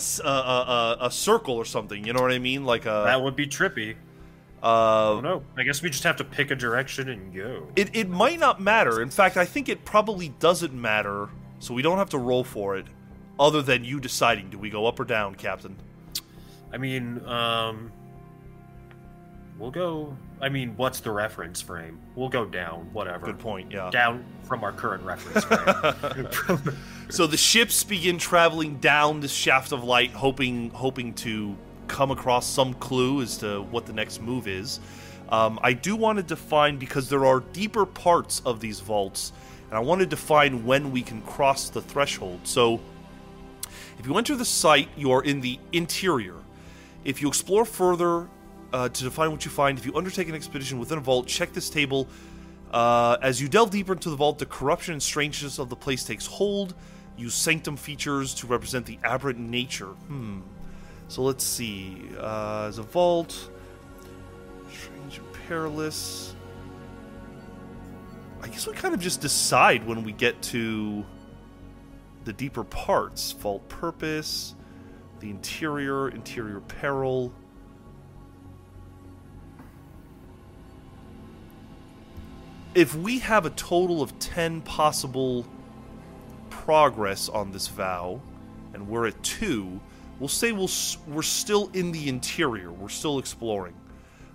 [1.00, 2.04] a circle or something.
[2.04, 2.64] You know what I mean?
[2.64, 3.02] Like a.
[3.06, 3.96] That would be trippy.
[4.62, 5.42] uh, no!
[5.56, 7.68] I guess we just have to pick a direction and go.
[7.76, 9.02] It, it might not matter.
[9.02, 11.28] In fact, I think it probably doesn't matter,
[11.58, 12.86] so we don't have to roll for it,
[13.40, 15.76] other than you deciding do we go up or down, Captain?
[16.72, 17.92] I mean, um,
[19.58, 20.16] we'll go.
[20.42, 22.00] I mean, what's the reference frame?
[22.16, 22.92] We'll go down.
[22.92, 23.26] Whatever.
[23.26, 23.90] Good point, yeah.
[23.90, 26.76] Down from our current reference frame.
[27.12, 31.54] So the ships begin traveling down this shaft of light, hoping hoping to
[31.86, 34.80] come across some clue as to what the next move is.
[35.28, 39.32] Um, I do want to define because there are deeper parts of these vaults,
[39.68, 42.40] and I want to define when we can cross the threshold.
[42.44, 42.80] So,
[43.98, 46.36] if you enter the site, you are in the interior.
[47.04, 48.26] If you explore further
[48.72, 51.52] uh, to define what you find, if you undertake an expedition within a vault, check
[51.52, 52.08] this table.
[52.72, 56.04] Uh, as you delve deeper into the vault, the corruption and strangeness of the place
[56.04, 56.74] takes hold.
[57.16, 59.88] Use sanctum features to represent the aberrant nature.
[60.08, 60.40] Hmm.
[61.08, 62.08] So let's see.
[62.18, 63.50] Uh, as a vault,
[64.70, 66.34] strange and perilous.
[68.42, 71.04] I guess we kind of just decide when we get to
[72.24, 73.32] the deeper parts.
[73.32, 74.54] Vault purpose,
[75.20, 77.32] the interior, interior peril.
[82.74, 85.44] If we have a total of 10 possible
[86.48, 88.22] progress on this vow,
[88.72, 89.78] and we're at two,
[90.18, 90.70] we'll say we'll,
[91.06, 92.72] we're still in the interior.
[92.72, 93.74] We're still exploring.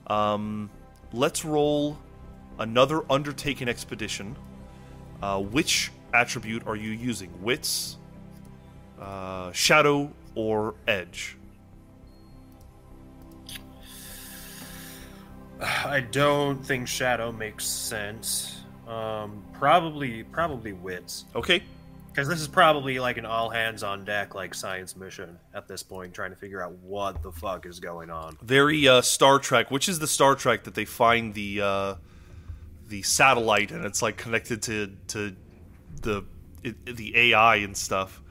[0.06, 0.70] Um,
[1.14, 1.98] let's roll
[2.60, 4.36] another undertaken expedition.
[5.20, 7.42] Uh, which attribute are you using?
[7.42, 7.98] Wits,
[9.02, 11.37] uh, shadow, or edge?
[15.62, 18.62] I don't think shadow makes sense.
[18.88, 21.62] Um, probably, probably wits, Okay.
[22.08, 25.84] because this is probably like an all hands on deck like science mission at this
[25.84, 28.38] point, trying to figure out what the fuck is going on.
[28.42, 29.72] Very uh, Star Trek.
[29.72, 31.96] Which is the Star Trek that they find the uh,
[32.88, 35.36] the satellite and it's like connected to to
[36.02, 36.24] the
[36.64, 38.22] it, the AI and stuff.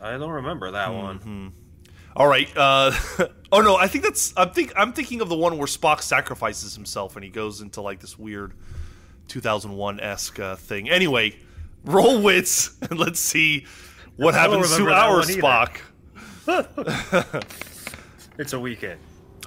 [0.00, 1.52] I don't remember that one.
[2.16, 2.48] All right.
[2.56, 2.92] Uh,
[3.52, 4.32] oh no, I think that's.
[4.36, 4.72] I'm think.
[4.76, 8.18] I'm thinking of the one where Spock sacrifices himself and he goes into like this
[8.18, 8.54] weird
[9.28, 10.90] 2001 esque uh, thing.
[10.90, 11.36] Anyway,
[11.84, 13.66] roll wits and let's see
[14.16, 15.22] what happens to our.
[15.22, 15.80] Spock.
[18.40, 18.98] It's a weak hit.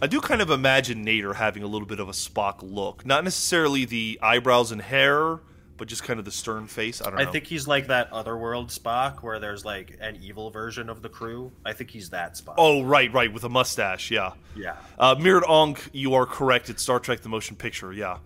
[0.04, 3.24] I do kind of imagine Nader having a little bit of a Spock look, not
[3.24, 5.40] necessarily the eyebrows and hair,
[5.78, 7.02] but just kind of the stern face.
[7.02, 7.24] I don't know.
[7.24, 11.10] I think he's like that otherworld Spock where there's like an evil version of the
[11.10, 11.52] crew.
[11.66, 12.56] I think he's that Spock.
[12.58, 14.12] Oh, right, right, with a mustache.
[14.12, 14.34] Yeah.
[14.56, 14.78] yeah.
[15.00, 16.70] Uh, Mirrored Onk, you are correct.
[16.70, 17.92] It's Star Trek: The Motion Picture.
[17.92, 18.18] Yeah.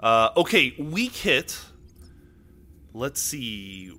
[0.00, 1.58] Uh, okay, weak hit.
[2.94, 3.90] Let's see.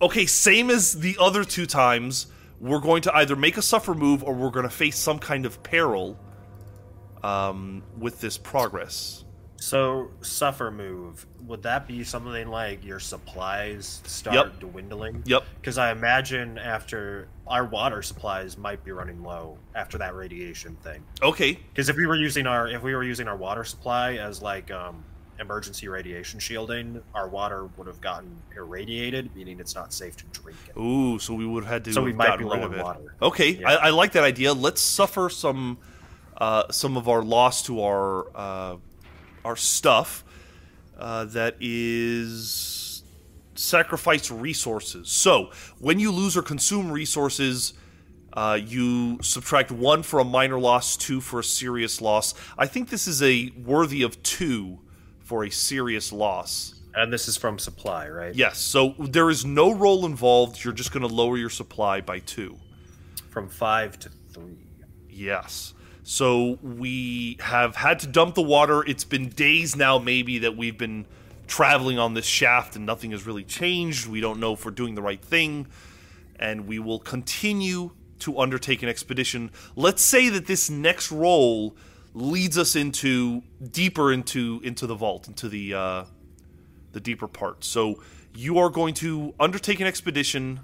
[0.00, 2.26] Okay, same as the other two times.
[2.60, 5.46] We're going to either make a suffer move or we're going to face some kind
[5.46, 6.18] of peril
[7.22, 9.24] um, with this progress.
[9.60, 11.26] So suffer move.
[11.46, 14.60] Would that be something like your supplies start Yep.
[14.60, 15.22] dwindling?
[15.26, 15.44] Yep.
[15.60, 21.02] Because I imagine after our water supplies might be running low after that radiation thing.
[21.22, 21.54] Okay.
[21.54, 24.70] Because if we were using our if we were using our water supply as like
[24.70, 25.02] um
[25.40, 30.58] emergency radiation shielding, our water would have gotten irradiated, meaning it's not safe to drink
[30.68, 30.78] it.
[30.78, 33.14] Ooh, so we would have had to So we might be low of water.
[33.22, 33.70] Okay, Yeah.
[33.70, 34.52] I, I like that idea.
[34.52, 35.78] Let's suffer some
[36.36, 38.76] uh, some of our loss to our uh,
[39.48, 40.24] our stuff.
[40.98, 43.02] Uh, that is
[43.54, 45.08] sacrifice resources.
[45.08, 47.72] So when you lose or consume resources,
[48.32, 52.34] uh, you subtract one for a minor loss, two for a serious loss.
[52.58, 54.80] I think this is a worthy of two
[55.20, 56.74] for a serious loss.
[56.94, 58.34] And this is from supply, right?
[58.34, 58.58] Yes.
[58.58, 60.62] So there is no roll involved.
[60.64, 62.58] You're just going to lower your supply by two.
[63.30, 64.66] From five to three.
[65.08, 65.74] Yes.
[66.10, 68.82] So we have had to dump the water.
[68.82, 71.04] It's been days now, maybe, that we've been
[71.46, 74.06] traveling on this shaft and nothing has really changed.
[74.06, 75.66] We don't know if we're doing the right thing.
[76.36, 77.90] And we will continue
[78.20, 79.50] to undertake an expedition.
[79.76, 81.76] Let's say that this next roll
[82.14, 86.04] leads us into deeper into into the vault, into the uh,
[86.92, 87.64] the deeper part.
[87.64, 88.02] So
[88.34, 90.60] you are going to undertake an expedition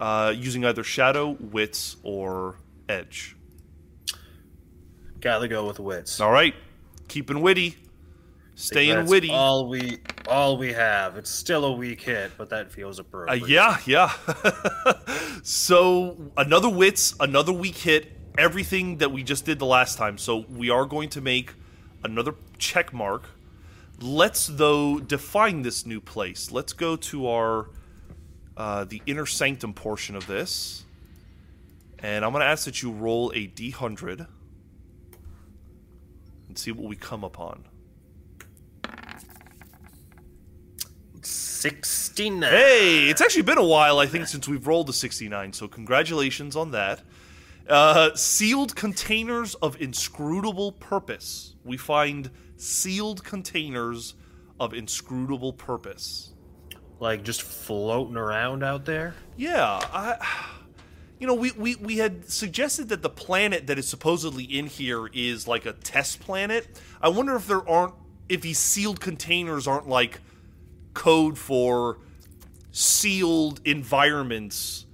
[0.00, 3.34] uh, using either shadow, wits, or edge.
[5.22, 6.20] Gotta go with wits.
[6.20, 6.54] All right,
[7.08, 7.76] keeping witty,
[8.56, 9.30] staying That's witty.
[9.30, 9.98] All we
[10.28, 11.16] all we have.
[11.16, 13.48] It's still a weak hit, but that feels Uh, appropriate.
[13.48, 14.12] yeah, yeah.
[15.42, 20.18] so another wits, another weak hit, everything that we just did the last time.
[20.18, 21.54] So we are going to make
[22.04, 23.24] another check mark.
[24.00, 26.50] Let's though define this new place.
[26.50, 27.70] Let's go to our
[28.56, 30.84] uh, the inner sanctum portion of this,
[32.00, 34.26] and I'm going to ask that you roll a d100
[36.52, 37.64] and see what we come upon.
[41.22, 42.50] Sixty-nine.
[42.50, 46.54] Hey, it's actually been a while, I think, since we've rolled a 69, so congratulations
[46.54, 47.00] on that.
[47.66, 51.54] Uh, sealed containers of inscrutable purpose.
[51.64, 54.14] We find sealed containers
[54.60, 56.34] of inscrutable purpose.
[57.00, 59.14] Like just floating around out there.
[59.38, 60.50] Yeah, I,
[61.22, 65.06] you know, we, we, we had suggested that the planet that is supposedly in here
[65.06, 66.66] is like a test planet.
[67.00, 67.94] I wonder if there aren't,
[68.28, 70.18] if these sealed containers aren't like
[70.94, 71.98] code for
[72.72, 74.84] sealed environments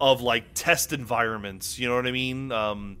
[0.00, 1.78] of like test environments.
[1.78, 2.50] You know what I mean?
[2.52, 2.96] Um,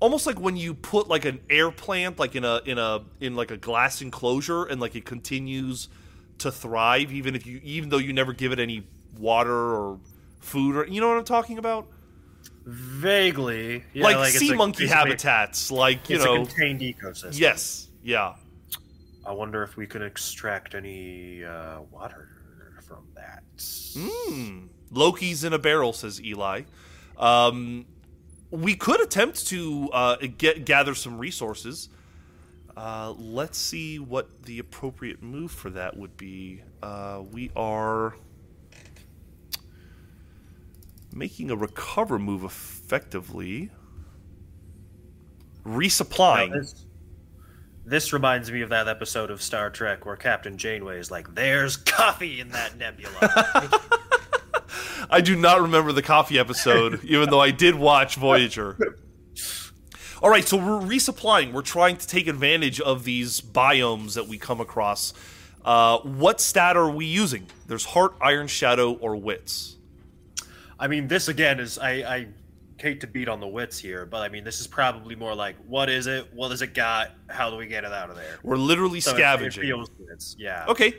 [0.00, 3.36] Almost like when you put like an air plant like in a in a in
[3.36, 5.90] like a glass enclosure and like it continues
[6.38, 8.86] to thrive even if you even though you never give it any
[9.18, 9.98] water or
[10.46, 11.86] food or you know what I'm talking about?
[12.64, 16.42] Vaguely, yeah, like, it's sea a- monkey basically- habitats, like you it's know.
[16.42, 17.38] a contained ecosystem.
[17.38, 18.34] yes, yeah.
[19.24, 22.28] I wonder if we can extract any uh, water
[22.86, 23.42] from that.
[23.96, 24.66] Hmm.
[24.92, 26.62] Loki's in a barrel, says Eli.
[27.18, 27.86] Um,
[28.50, 31.88] we could attempt to uh, get gather some resources.
[32.76, 36.62] Uh, let's see what the appropriate move for that would be.
[36.82, 38.14] Uh, we are
[41.16, 43.70] making a recover move effectively.
[45.64, 46.50] Resupplying.
[46.50, 46.86] Now, this,
[47.84, 51.76] this reminds me of that episode of Star Trek where Captain Janeway is like, "There's
[51.76, 53.80] coffee in that nebula."
[55.10, 58.76] I do not remember the coffee episode, even though I did watch Voyager.
[60.22, 61.52] All right, so we're resupplying.
[61.52, 65.12] We're trying to take advantage of these biomes that we come across.
[65.64, 67.46] Uh, what stat are we using?
[67.66, 69.76] There's Heart, Iron Shadow, or Wits.
[70.78, 72.26] I mean, this again is I, I
[72.78, 75.56] hate to beat on the wits here, but I mean, this is probably more like,
[75.66, 76.32] what is it?
[76.34, 77.12] What does it got?
[77.28, 78.38] How do we get it out of there?
[78.42, 79.62] We're literally So it- scavenging.
[79.64, 80.66] It feels wits, yeah.
[80.68, 80.94] okay,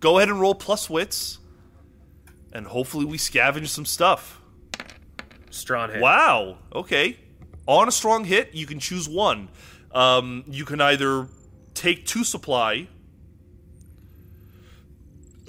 [0.00, 1.38] go ahead and roll plus Wits,
[2.52, 4.40] and hopefully we scavenge some stuff.
[5.50, 6.00] Strong hit.
[6.00, 6.58] Wow.
[6.74, 7.18] Okay.
[7.66, 9.48] On a strong hit, you can choose one.
[9.92, 11.28] Um, you can either
[11.74, 12.88] take two supply,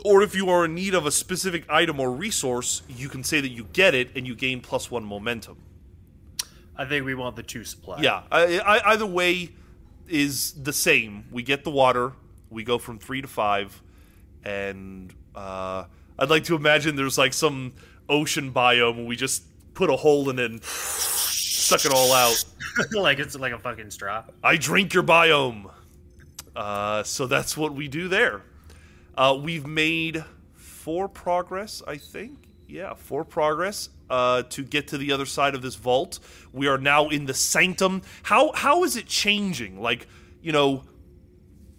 [0.04, 3.42] or if you are in need of a specific item or resource, you can say
[3.42, 5.58] that you get it and you gain plus one momentum.
[6.76, 8.02] I think we want the two supply.
[8.02, 8.24] Yeah.
[8.32, 9.50] I, I, either way
[10.08, 11.26] is the same.
[11.32, 12.14] We get the water.
[12.50, 13.82] We go from three to five,
[14.44, 15.86] and uh,
[16.18, 17.74] I'd like to imagine there's like some
[18.10, 19.44] ocean biome where we just
[19.74, 22.44] put a hole in it and suck it all out.
[22.92, 24.24] like it's like a fucking straw.
[24.44, 25.72] I drink your biome.
[26.56, 28.42] Uh, so that's what we do there.
[29.22, 32.40] Uh, we've made four progress, I think.
[32.68, 36.18] Yeah, four progress uh, to get to the other side of this vault.
[36.52, 38.02] We are now in the sanctum.
[38.24, 39.80] How how is it changing?
[39.80, 40.08] Like
[40.42, 40.86] you know,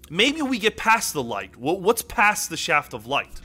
[0.09, 1.57] maybe we get past the light.
[1.57, 3.41] What, what's past the shaft of light?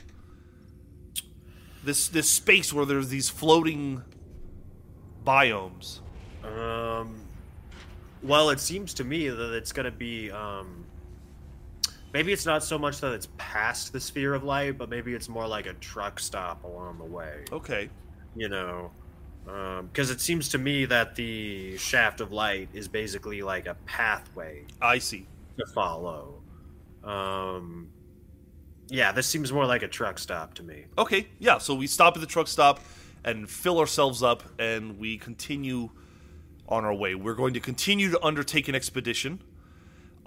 [1.82, 4.04] This this space where there's these floating
[5.26, 5.98] biomes.
[6.44, 7.22] Um,
[8.22, 10.86] well, it seems to me that it's going to be um,
[12.12, 15.28] maybe it's not so much that it's past the sphere of light, but maybe it's
[15.28, 17.44] more like a truck stop along the way.
[17.52, 17.88] Okay.
[18.36, 18.90] You know,
[19.44, 24.64] because it seems to me that the shaft of light is basically like a pathway
[24.80, 25.26] I see.
[25.58, 26.42] to follow.
[27.02, 27.88] Um,
[28.88, 30.86] yeah, this seems more like a truck stop to me.
[30.96, 31.58] Okay, yeah.
[31.58, 32.80] So we stop at the truck stop
[33.24, 35.90] and fill ourselves up, and we continue
[36.68, 37.14] on our way.
[37.14, 39.42] We're going to continue to undertake an expedition,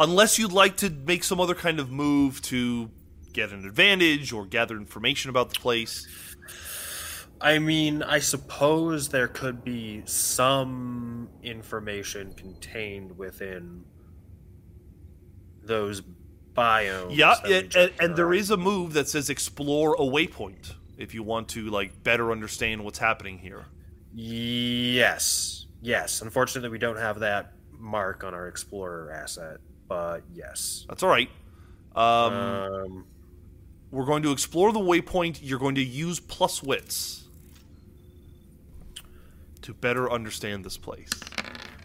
[0.01, 2.89] unless you'd like to make some other kind of move to
[3.33, 6.07] get an advantage or gather information about the place.
[7.39, 13.83] I mean, I suppose there could be some information contained within
[15.63, 16.01] those
[16.53, 17.15] biomes.
[17.15, 21.69] Yeah, and, and, there a move that says explore a waypoint if you want to
[21.69, 23.65] like better understand what's happening here.
[24.13, 26.21] Yes, yes.
[26.21, 29.57] Unfortunately, we don't have that mark on our explorer asset,
[29.91, 30.85] but yes.
[30.87, 31.29] That's all right.
[31.97, 33.05] Um, Um,
[33.91, 35.39] we're going to explore the waypoint.
[35.41, 37.25] You're going to use plus wits
[39.63, 41.09] to better understand this place.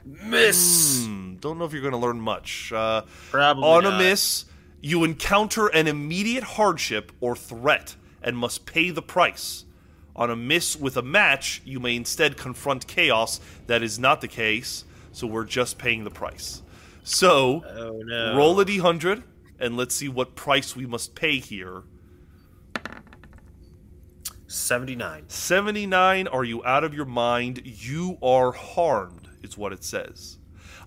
[0.05, 1.05] miss.
[1.05, 2.73] Hmm, don't know if you're going to learn much.
[2.73, 3.03] Uh,
[3.33, 3.95] Probably on not.
[3.95, 4.45] a miss,
[4.81, 9.65] you encounter an immediate hardship or threat and must pay the price.
[10.15, 13.41] On a miss with a match, you may instead confront chaos.
[13.67, 16.63] That is not the case, so we're just paying the price.
[17.07, 18.37] So, Oh no.
[18.37, 19.23] roll a d100
[19.61, 21.85] and let's see what price we must pay here.
[24.49, 25.25] 79.
[25.29, 27.63] 79, are you out of your mind?
[27.65, 30.39] You are harmed, is what it says.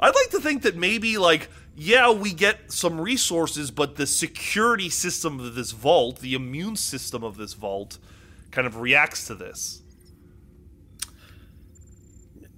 [0.02, 4.90] I'd like to think that maybe, like, yeah, we get some resources, but the security
[4.90, 7.98] system of this vault, the immune system of this vault,
[8.52, 9.82] kind of reacts to this.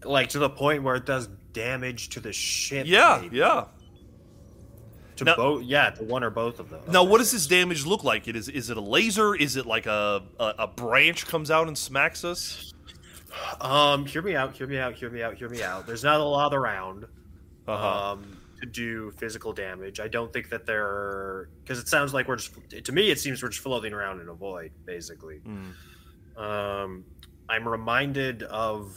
[0.04, 2.86] Like to the point where it does damage to the ship.
[2.88, 3.38] Yeah, maybe.
[3.38, 3.66] yeah.
[5.18, 6.82] To Now- both, yeah, to one or both of them.
[6.90, 8.28] Now, what does this damage look like?
[8.28, 9.36] It is is it a laser?
[9.36, 12.74] Is it like a, a, a branch comes out and smacks us?
[13.62, 14.56] Um, hear me out.
[14.56, 14.94] Hear me out.
[14.96, 15.36] Hear me out.
[15.36, 15.86] Hear me out.
[15.88, 17.06] There's not a lot around.
[17.68, 18.12] Uh-huh.
[18.14, 20.00] um, to do physical damage.
[20.00, 22.52] I don't think that they're because it sounds like we're just
[22.86, 25.42] to me it seems we're just floating around in a void basically.
[25.48, 26.40] Mm.
[26.40, 27.04] Um,
[27.50, 28.96] I'm reminded of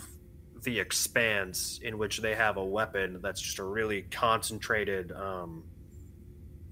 [0.64, 5.62] the Expanse in which they have a weapon that's just a really concentrated um,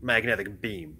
[0.00, 0.96] magnetic beam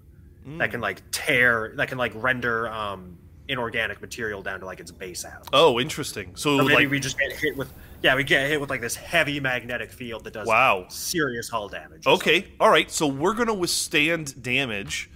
[0.57, 3.17] that can like tear that can like render um,
[3.47, 5.47] inorganic material down to like its base atoms.
[5.53, 6.35] Oh, interesting.
[6.35, 7.71] So, So maybe like, we just get hit with
[8.01, 10.87] yeah, we get hit with like this heavy magnetic field that does Wow.
[10.89, 12.05] serious hull damage.
[12.05, 12.91] Okay, all right.
[12.91, 15.09] So we're going to withstand damage.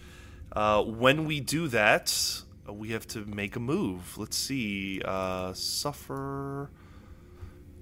[0.53, 4.17] Uh, when we do that, we have to make a move.
[4.17, 5.01] Let's see.
[5.03, 6.69] Uh, suffer.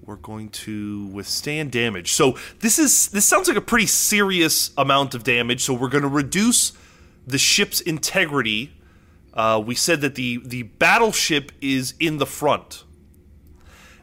[0.06, 2.12] We're going to withstand damage.
[2.12, 5.64] So this is this sounds like a pretty serious amount of damage.
[5.64, 6.72] So we're going to reduce
[7.26, 8.72] the ship's integrity.
[9.34, 12.84] Uh, we said that the the battleship is in the front,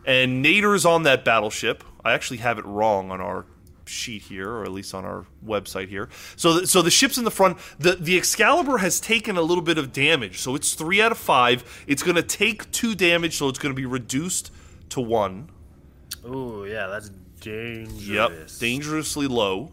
[0.05, 1.85] and Nader's on that battleship.
[2.03, 3.45] I actually have it wrong on our
[3.85, 6.09] sheet here, or at least on our website here.
[6.35, 7.57] So, the, so the ship's in the front.
[7.79, 11.17] the The Excalibur has taken a little bit of damage, so it's three out of
[11.17, 11.85] five.
[11.87, 14.51] It's going to take two damage, so it's going to be reduced
[14.89, 15.49] to one.
[16.25, 17.09] Ooh, yeah, that's
[17.39, 18.07] dangerous.
[18.07, 19.71] Yep, dangerously low.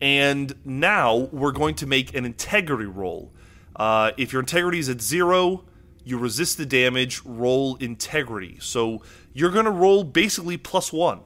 [0.00, 3.32] And now we're going to make an integrity roll.
[3.76, 5.64] Uh, if your integrity is at zero,
[6.04, 7.22] you resist the damage.
[7.24, 8.58] Roll integrity.
[8.60, 9.02] So
[9.32, 11.20] you're going to roll basically plus one,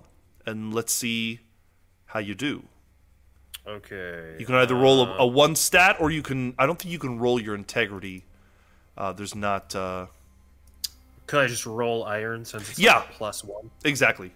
[0.46, 1.40] and let's see
[2.06, 2.64] how you do.
[3.66, 4.36] Okay.
[4.38, 6.54] You can either roll a, a one stat, or you can.
[6.58, 8.24] I don't think you can roll your integrity.
[8.96, 10.06] Uh, there's not uh,
[11.28, 13.02] Could I just roll iron since it's Yeah.
[13.12, 13.70] plus one?
[13.84, 14.32] exactly.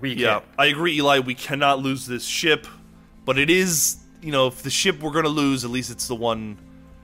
[0.00, 0.48] We Yeah, can.
[0.58, 1.18] I agree, Eli.
[1.18, 2.66] We cannot lose this ship,
[3.26, 6.06] but it is, you know, if the ship we're going to lose, at least it's
[6.08, 6.56] the one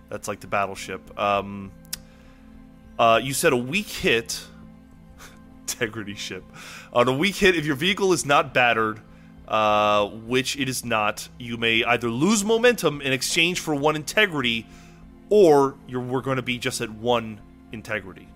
[0.09, 1.18] that's like the battleship.
[1.20, 1.70] Um,
[2.99, 4.41] uh, you said a weak hit,
[5.61, 6.45] integrity ship.
[6.95, 9.01] On a weak hit, if your vehicle is not battered,
[9.49, 14.66] uh, which it is not, you may either lose momentum in exchange for one integrity,
[15.29, 17.41] or you're, we're going to be just at one
[17.73, 18.29] integrity.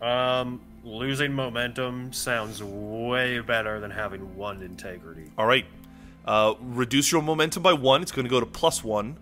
[0.00, 5.30] Um, losing momentum sounds way better than having one integrity.
[5.36, 5.66] All right.
[6.24, 8.02] Uh, reduce your momentum by one.
[8.02, 9.16] It's going to go to plus one.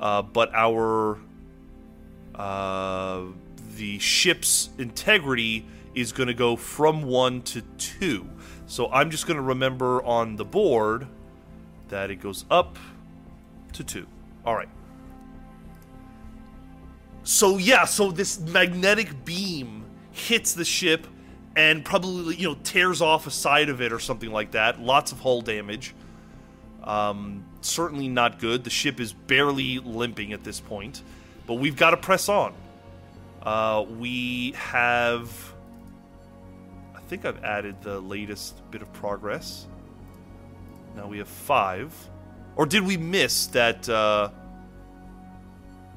[0.00, 1.18] Uh, but our
[2.34, 3.22] uh,
[3.76, 8.28] the ship's integrity is going to go from one to two.
[8.66, 11.08] So I'm just going to remember on the board
[11.88, 12.78] that it goes up
[13.72, 14.06] to two.
[14.44, 14.68] All right.
[17.28, 21.06] So yeah, so this magnetic beam hits the ship
[21.54, 24.80] and probably you know tears off a side of it or something like that.
[24.80, 25.94] Lots of hull damage.
[26.82, 28.64] Um, certainly not good.
[28.64, 31.02] The ship is barely limping at this point,
[31.46, 32.54] but we've got to press on.
[33.42, 35.30] Uh, we have.
[36.96, 39.66] I think I've added the latest bit of progress.
[40.96, 41.92] Now we have five.
[42.56, 44.30] Or did we miss that uh,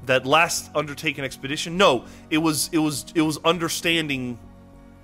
[0.06, 1.76] that last undertaken expedition?
[1.76, 4.38] No, it was it was it was understanding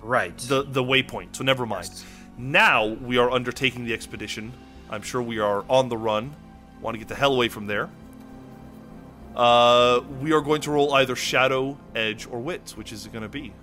[0.01, 0.37] Right.
[0.37, 1.35] the the waypoint.
[1.35, 1.87] So never mind.
[1.91, 2.05] Yes.
[2.37, 4.53] Now we are undertaking the expedition.
[4.89, 6.35] I'm sure we are on the run.
[6.81, 7.89] Want to get the hell away from there.
[9.35, 12.75] Uh, we are going to roll either shadow, edge, or wits.
[12.75, 13.53] Which is it going to be?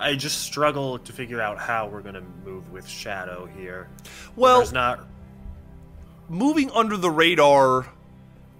[0.00, 3.86] I just struggle to figure out how we're gonna move with Shadow here.
[4.34, 5.06] Well, There's not.
[6.28, 7.86] Moving under the radar,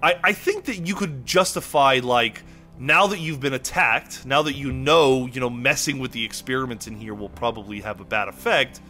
[0.03, 2.43] I, I think that you could justify like
[2.79, 6.87] now that you've been attacked, now that you know, you know, messing with the experiments
[6.87, 8.81] in here will probably have a bad effect.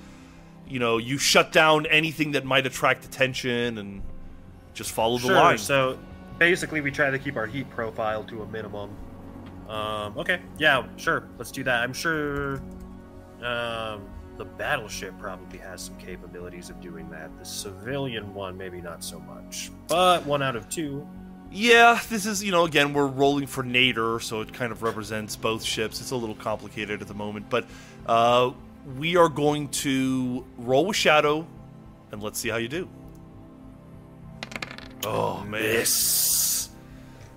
[0.66, 4.03] You know, you shut down anything that might attract attention and
[4.73, 5.35] just follow the Sure.
[5.37, 5.59] line.
[5.59, 5.99] So
[6.39, 8.91] basically, we try to keep our heat profile to a minimum.
[9.68, 10.41] Um, okay.
[10.59, 10.87] Yeah.
[10.97, 11.29] Sure.
[11.39, 11.83] Let's do that.
[11.83, 12.62] I'm sure.
[14.59, 17.30] Battleship probably has some capabilities of doing that.
[17.38, 19.70] The civilian one, maybe not so much.
[19.88, 21.07] But one out of two.
[21.50, 25.36] Yeah, this is, you know, again, we're rolling for Nader, so it kind of represents
[25.36, 26.00] both ships.
[26.00, 27.66] It's a little complicated at the moment, but
[28.07, 28.53] uh,
[28.98, 31.46] we are going to roll with Shadow,
[32.11, 32.88] and let's see how you do.
[35.05, 35.42] Oh.
[35.44, 36.70] Miss.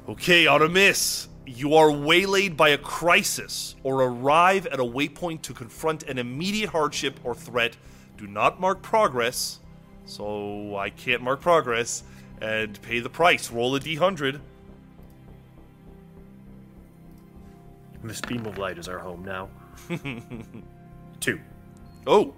[0.08, 1.28] Okay, on a miss.
[1.48, 6.70] You are waylaid by a crisis or arrive at a waypoint to confront an immediate
[6.70, 7.78] hardship or threat.
[8.18, 9.60] Do not mark progress,
[10.06, 12.04] so I can't mark progress,
[12.42, 13.52] and pay the price.
[13.52, 14.40] Roll a d100.
[18.04, 19.50] This beam of light is our home now.
[21.20, 21.40] two.
[22.08, 22.34] Oh,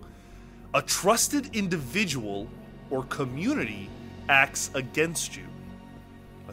[0.74, 2.48] a trusted individual
[2.90, 3.90] or community
[4.30, 5.47] acts against you.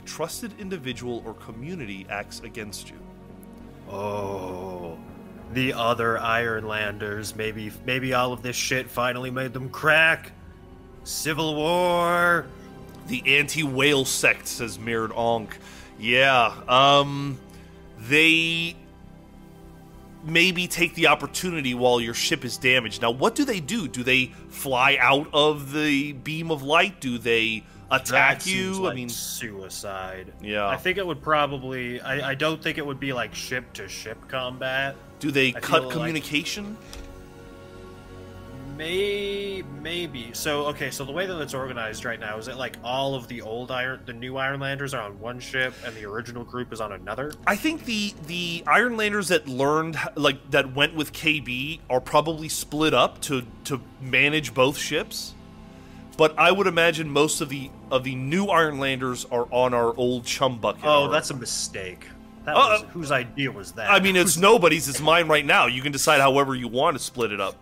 [0.04, 2.98] Trusted individual or community acts against you.
[3.90, 4.98] Oh,
[5.52, 7.34] the other Ironlanders.
[7.34, 10.32] Maybe, maybe all of this shit finally made them crack.
[11.04, 12.46] Civil War.
[13.06, 15.50] The anti-whale sect says Mirrored Onk.
[15.98, 17.38] Yeah, um,
[18.08, 18.76] they
[20.24, 23.02] maybe take the opportunity while your ship is damaged.
[23.02, 23.86] Now, what do they do?
[23.88, 27.00] Do they fly out of the beam of light?
[27.00, 28.74] Do they attack That you?
[28.74, 30.32] seems I mean, suicide.
[30.40, 30.66] Yeah.
[30.68, 32.00] I think it would probably.
[32.00, 34.96] I, I don't think it would be like ship to ship combat.
[35.20, 36.76] do they I cut feel like- communication?
[38.76, 40.30] May maybe.
[40.32, 40.90] So okay.
[40.90, 43.70] So the way that it's organized right now is that like all of the old
[43.70, 47.32] iron, the new Ironlanders are on one ship, and the original group is on another.
[47.46, 52.94] I think the the Ironlanders that learned like that went with KB are probably split
[52.94, 55.34] up to to manage both ships.
[56.16, 60.24] But I would imagine most of the of the new Ironlanders are on our old
[60.24, 60.84] chum bucket.
[60.84, 62.06] Oh, that's a mistake.
[62.44, 63.90] That Uh, was, uh, whose idea was that?
[63.90, 64.88] I mean, it's nobody's.
[64.88, 65.66] It's mine right now.
[65.66, 67.56] You can decide however you want to split it up.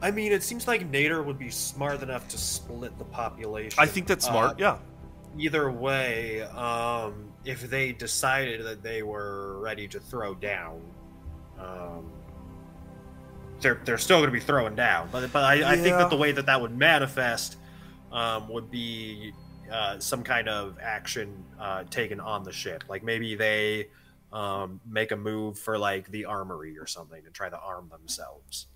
[0.00, 3.78] I mean, it seems like Nader would be smart enough to split the population.
[3.78, 4.52] I think that's smart.
[4.52, 4.76] Uh, yeah.
[5.36, 10.80] Either way, um, if they decided that they were ready to throw down,
[11.58, 12.10] um,
[13.60, 15.08] they're they're still going to be throwing down.
[15.10, 17.56] But but I, I think that the way that that would manifest
[18.12, 19.32] um, would be
[19.70, 22.84] uh, some kind of action uh, taken on the ship.
[22.88, 23.88] Like maybe they
[24.32, 28.66] um, make a move for like the armory or something to try to arm themselves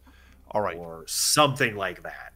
[0.51, 0.77] All right.
[0.77, 2.33] or something like that.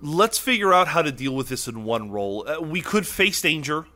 [0.00, 2.46] Let's figure out how to deal with this in one roll.
[2.48, 3.86] Uh, we could face danger,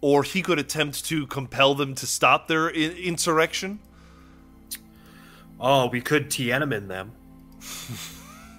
[0.00, 3.80] or he could attempt to compel them to stop their I- insurrection.
[5.60, 7.12] Oh, we could Tiananmen them.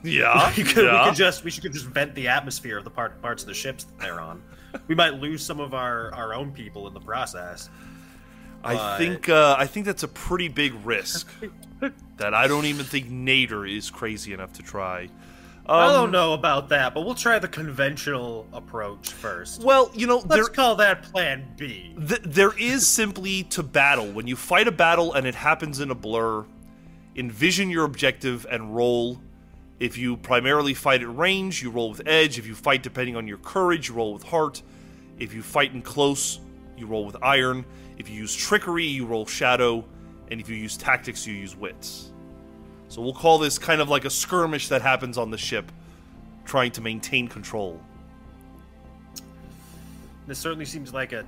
[0.01, 0.53] Yeah.
[0.57, 1.03] we, could, yeah.
[1.03, 3.53] we could just we should just vent the atmosphere of the part, parts of the
[3.53, 4.41] ships that they're on.
[4.87, 7.69] we might lose some of our, our own people in the process.
[8.63, 11.29] I but- think uh, I think that's a pretty big risk
[12.17, 15.09] that I don't even think Nader is crazy enough to try.
[15.65, 19.63] I Um, don't know about that, but we'll try the conventional approach first.
[19.63, 21.93] Well, you know, Let's there call that Plan B.
[22.07, 24.09] th- there is simply to battle.
[24.11, 26.45] When you fight a battle and it happens in a blur,
[27.19, 29.19] envision your objective and roll.
[29.79, 32.39] If you primarily fight at range, you roll with edge.
[32.39, 34.61] If you fight depending on your courage, you roll with heart.
[35.19, 36.39] If you fight in close,
[36.77, 37.65] you roll with iron.
[37.97, 39.83] If you use trickery, you roll shadow.
[40.31, 42.11] And if you use tactics, you use wits.
[42.87, 45.71] So we'll call this kind of like a skirmish that happens on the ship,
[46.45, 47.79] trying to maintain control.
[50.25, 51.25] This certainly seems like a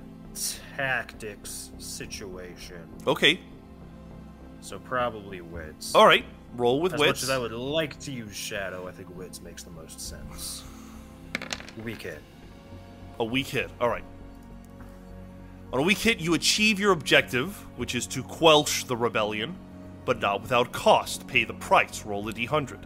[0.76, 2.88] tactics situation.
[3.06, 3.40] Okay,
[4.62, 5.94] So probably wits.
[5.94, 6.24] all right.
[6.56, 7.08] Roll with As wits.
[7.10, 10.62] much as I would like to use Shadow, I think Wits makes the most sense.
[11.82, 12.20] Weak hit.
[13.18, 13.70] A weak hit.
[13.80, 14.04] All right.
[15.72, 19.56] On a weak hit, you achieve your objective, which is to quelch the rebellion,
[20.04, 21.26] but not without cost.
[21.26, 22.04] Pay the price.
[22.04, 22.84] Roll a d100.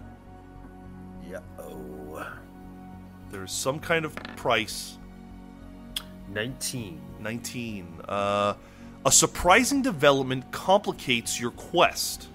[1.28, 1.40] Yeah.
[1.58, 2.24] Oh.
[3.32, 4.96] There is some kind of price.
[6.28, 7.00] 19.
[7.18, 8.00] 19.
[8.08, 8.54] Uh,
[9.06, 12.26] a surprising development complicates your quest.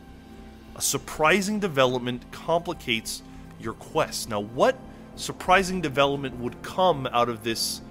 [0.78, 3.24] A surprising development complicates
[3.60, 4.30] your quest.
[4.30, 4.80] Now, what
[5.18, 7.82] surprising development would come out of this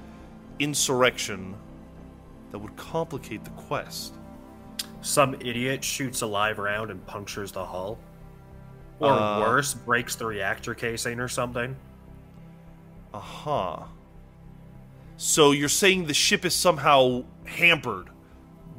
[0.59, 1.55] insurrection
[2.53, 4.15] that would complicate the quest?
[5.03, 7.99] Some idiot shoots a live round and punctures the hull.
[8.99, 11.77] Or Uh, worse, breaks the reactor casing or something.
[13.13, 13.77] Uh huh.
[15.19, 18.09] So you're saying the ship is somehow hampered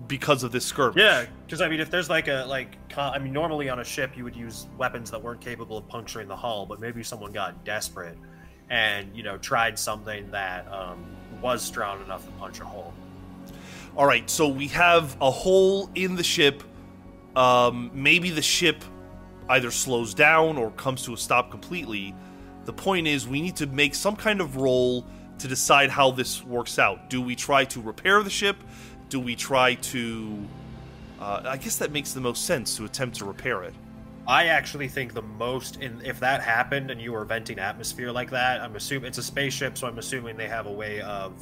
[0.07, 0.98] because of this skirmish?
[0.98, 4.15] Yeah, because I mean, if there's like a like, I mean, normally on a ship
[4.15, 7.64] you would use weapons that weren't capable of puncturing the hull, but maybe someone got
[7.64, 8.18] desperate
[8.69, 11.06] and you know tried something that um,
[11.41, 12.94] was strong enough to punch a hole.
[13.95, 16.64] All right, so we have a hole in the ship.
[17.36, 18.84] Um, maybe the ship
[19.49, 22.15] either slows down or comes to a stop completely.
[22.64, 25.06] The point is, we need to make some kind of roll
[25.40, 27.10] to decide how this works out.
[27.10, 28.56] Do we try to repair the ship?
[29.12, 30.48] Do we try to.
[31.20, 33.76] Uh, I guess that makes the most sense to attempt to repair it.
[34.28, 38.32] I actually think the most in if that happened and you were venting atmosphere like
[38.32, 41.34] that, I'm assuming it's a spaceship, so I'm assuming they have a way of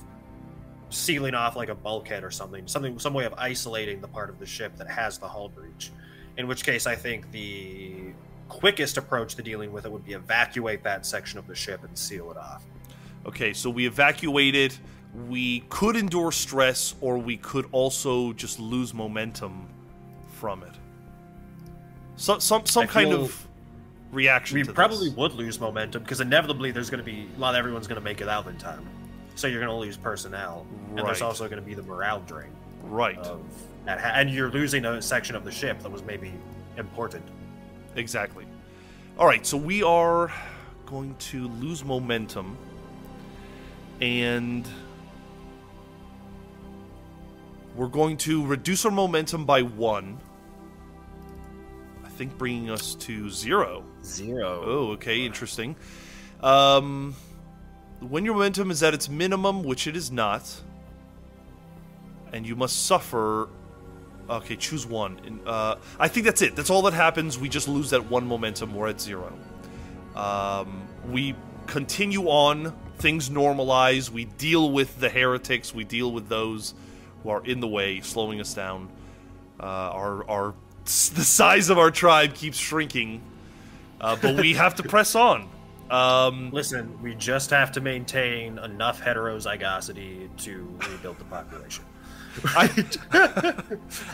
[0.90, 4.40] sealing off like a bulkhead or something, something some way of isolating the part of
[4.40, 5.91] the ship that has the hull breach.
[6.38, 8.14] In which case, I think the
[8.48, 11.96] quickest approach to dealing with it would be evacuate that section of the ship and
[11.96, 12.64] seal it off.
[13.26, 14.80] Okay, so we evacuate it.
[15.27, 19.68] We could endure stress, or we could also just lose momentum
[20.34, 20.73] from it.
[22.15, 23.48] So, some some I kind of
[24.11, 24.60] reaction.
[24.60, 25.18] We probably this.
[25.18, 28.30] would lose momentum because inevitably there's going to be not everyone's going to make it
[28.30, 28.88] out in time,
[29.36, 32.52] so you're going to lose personnel, and there's also going to be the morale drain.
[32.84, 33.18] right.
[33.18, 33.41] of
[33.86, 36.34] that ha- and you're losing a section of the ship that was maybe
[36.77, 37.23] important.
[37.95, 38.45] Exactly.
[39.18, 40.31] All right, so we are
[40.86, 42.57] going to lose momentum,
[44.02, 44.68] and
[47.80, 50.19] we're going to reduce our momentum by one.
[52.03, 53.85] I think bringing us to zero.
[54.03, 54.61] Zero.
[54.65, 55.77] Oh, okay, interesting.
[56.41, 57.15] Um,
[58.01, 60.61] when your momentum is at its minimum, which it is not,
[62.34, 63.47] and you must suffer.
[64.30, 65.39] Okay, choose one.
[65.45, 66.57] Uh, I think that's it.
[66.57, 67.39] That's all that happens.
[67.39, 68.76] We just lose that one momentum.
[68.76, 69.31] We're at zero.
[70.18, 71.34] Um, we
[71.65, 72.77] continue on.
[72.97, 74.10] Things normalize.
[74.10, 75.73] We deal with the heretics.
[75.73, 76.73] We deal with those
[77.24, 78.90] who are in the way, slowing us down.
[79.60, 80.54] Uh, our our
[80.86, 83.22] the size of our tribe keeps shrinking,
[84.02, 85.50] uh, but we have to press on.
[85.90, 91.84] Um, Listen, we just have to maintain enough heterozygosity to rebuild the population.
[92.46, 92.66] I,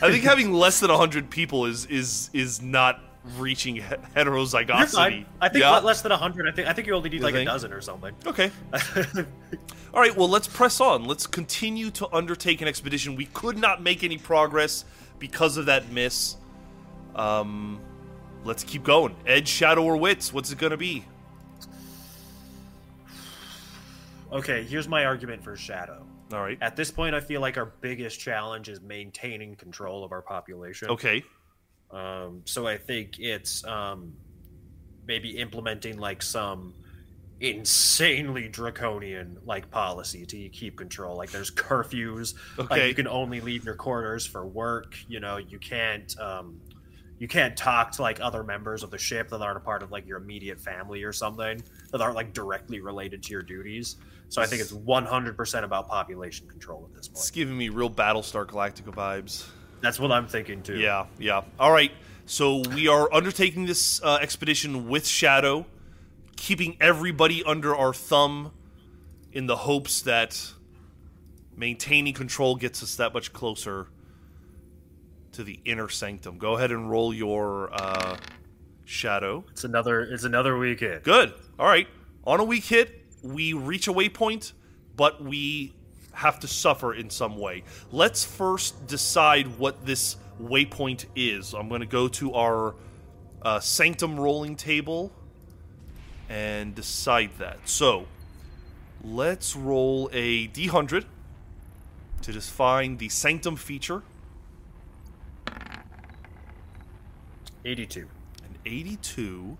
[0.01, 3.01] I think having less than hundred people is is is not
[3.37, 3.85] reaching You're
[4.15, 4.91] heterozygosity.
[4.93, 5.25] fine.
[5.41, 5.79] I think Yeah?
[5.79, 6.47] less than hundred.
[6.47, 7.49] I think I think you only need You like think?
[7.49, 8.13] a dozen or something.
[8.25, 8.51] Okay.
[9.93, 10.15] All right.
[10.15, 11.05] Well, let's press on.
[11.05, 13.15] Let's continue to undertake an expedition.
[13.15, 14.85] We could not make any progress
[15.19, 16.35] because of that miss.
[17.15, 17.79] Um,
[18.43, 19.15] let's keep going.
[19.25, 20.33] Edge, shadow, or wits?
[20.33, 21.05] What's it gonna be?
[24.31, 26.05] okay, here's my argument for Shadow.
[26.33, 26.57] All right.
[26.61, 30.89] At this point, I feel like our biggest challenge is maintaining control of our population.
[30.89, 31.23] Okay.
[31.91, 34.13] Um, so I think it's um,
[35.07, 36.73] maybe implementing like some
[37.39, 41.15] insanely draconian like policy to keep control.
[41.17, 42.33] Like there's curfews.
[42.57, 42.87] Like Okay.
[42.87, 44.95] you can only leave your quarters for work.
[45.07, 46.59] You know, you can't um,
[47.19, 49.91] you can't talk to like other members of the ship that aren't a part of
[49.91, 53.97] like your immediate family or something that aren't like directly related to your duties.
[54.27, 57.19] So I think it's 100% about population control at this point.
[57.19, 59.45] It's giving me real Battlestar Galactica vibes.
[59.81, 60.77] That's what I'm thinking too.
[60.77, 61.43] Yeah, yeah.
[61.59, 61.91] All right.
[62.25, 65.67] So we are undertaking this uh, expedition with Shadow,
[66.35, 68.51] keeping everybody under our thumb
[69.31, 70.53] in the hopes that
[71.55, 73.87] maintaining control gets us that much closer
[75.33, 76.37] to the inner sanctum.
[76.37, 78.17] Go ahead and roll your uh,
[78.85, 79.43] Shadow.
[79.51, 81.03] It's another it's another weak hit.
[81.03, 81.33] Good.
[81.59, 81.87] All right.
[82.25, 84.53] On a weak hit, we reach a waypoint,
[84.95, 85.73] but we
[86.15, 87.63] have to suffer in some way.
[87.91, 91.53] Let's first decide what this waypoint is.
[91.53, 92.75] I'm going to go to our
[93.41, 95.11] uh, sanctum rolling table
[96.29, 97.59] and decide that.
[97.65, 98.07] So
[99.03, 101.05] let's roll a d100
[102.23, 104.01] to define the sanctum feature.
[107.63, 108.07] 82.
[108.43, 109.57] An 82.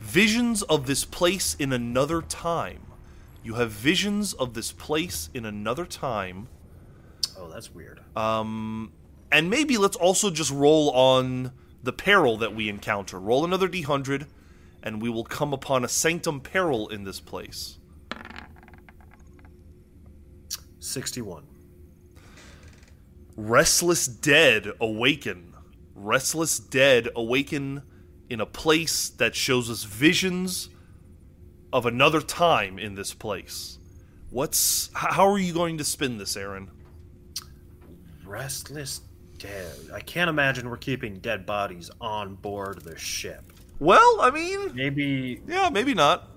[0.00, 2.80] Visions of this place in another time.
[3.44, 6.48] You have visions of this place in another time.
[7.38, 8.00] Oh, that's weird.
[8.16, 8.90] Um,
[9.30, 11.52] and maybe let's also just roll on
[11.82, 13.20] the peril that we encounter.
[13.20, 14.26] Roll another d100,
[14.82, 17.78] and we will come upon a sanctum peril in this place.
[20.78, 21.44] 61.
[23.36, 25.52] Restless dead awaken.
[25.94, 27.82] Restless dead awaken
[28.30, 30.70] in a place that shows us visions
[31.74, 33.78] of another time in this place.
[34.30, 36.70] What's how are you going to spin this, Aaron?
[38.24, 39.00] Restless
[39.38, 39.74] dead.
[39.92, 43.52] I can't imagine we're keeping dead bodies on board the ship.
[43.80, 46.28] Well, I mean, Maybe yeah, maybe not.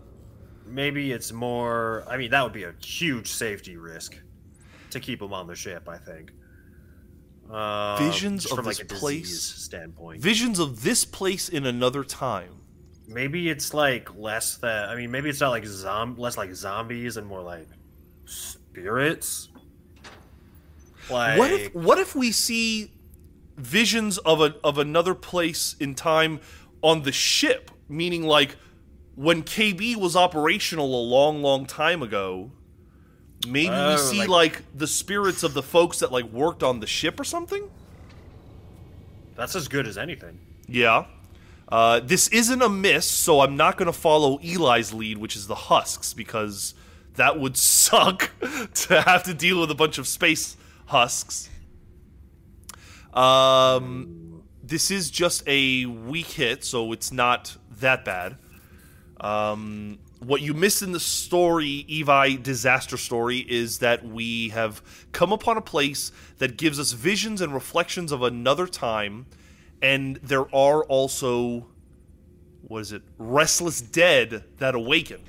[0.66, 4.18] maybe it's more I mean that would be a huge safety risk
[4.90, 6.32] to keep them on the ship, I think.
[7.50, 10.22] Uh, Visions of this like place- standpoint.
[10.22, 12.62] Visions of this place in another time.
[13.08, 17.18] Maybe it's like less that I mean maybe it's not like zom less like zombies
[17.18, 17.68] and more like
[18.26, 19.50] spirits.
[21.10, 22.92] Like What if what if we see
[23.56, 26.40] visions of a of another place in time
[26.82, 27.72] on the ship?
[27.90, 28.56] Meaning like
[29.16, 32.52] when KB was operational a long, long time ago,
[33.48, 36.82] maybe we Oh, see like- like, the spirits of the folks that like worked on
[36.82, 37.70] the ship or something?
[39.36, 40.40] that's as good as anything.
[40.68, 41.06] Yeah.
[41.70, 45.48] Uh, this isn't a miss, so I'm not going to follow Eli's lead, which is
[45.48, 46.74] the husks, because
[47.16, 48.32] that would suck
[48.74, 51.50] to have to deal with a bunch of space husks.
[53.14, 58.38] Um, this is just a weak hit, so it's not that bad.
[59.20, 64.82] Um, what you missed in the story, Evie disaster story, is that we have
[65.12, 69.26] come upon a place that gives us visions and reflections of another time,
[69.82, 71.68] and there are also,
[72.62, 75.22] what is it, restless dead that awaken.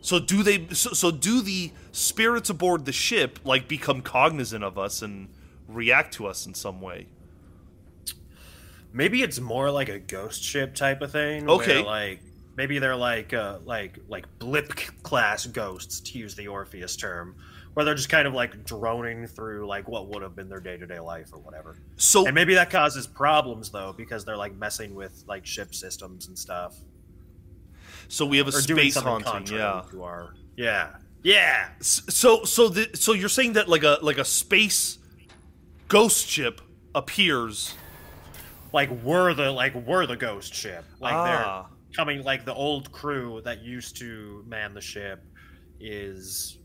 [0.00, 0.66] So do they?
[0.72, 5.28] So, so do the spirits aboard the ship like become cognizant of us and
[5.68, 7.08] react to us in some way?
[8.92, 11.48] Maybe it's more like a ghost ship type of thing.
[11.48, 11.76] Okay.
[11.76, 12.20] Where like
[12.56, 17.36] maybe they're like uh, like like blip class ghosts to use the Orpheus term,
[17.74, 20.76] where they're just kind of like droning through like what would have been their day
[20.76, 21.76] to day life or whatever.
[21.96, 26.28] So And maybe that causes problems though because they're like messing with like ship systems
[26.28, 26.76] and stuff,
[28.08, 29.82] so we have a or space haunting, yeah.
[29.90, 31.68] to our yeah yeah.
[31.80, 34.98] So so the so you're saying that like a like a space
[35.88, 36.60] ghost ship
[36.94, 37.74] appears.
[38.72, 41.24] like we're the like we're the ghost ship like Ah.
[41.24, 45.22] they're coming like the old crew that used to man the ship
[45.80, 46.58] is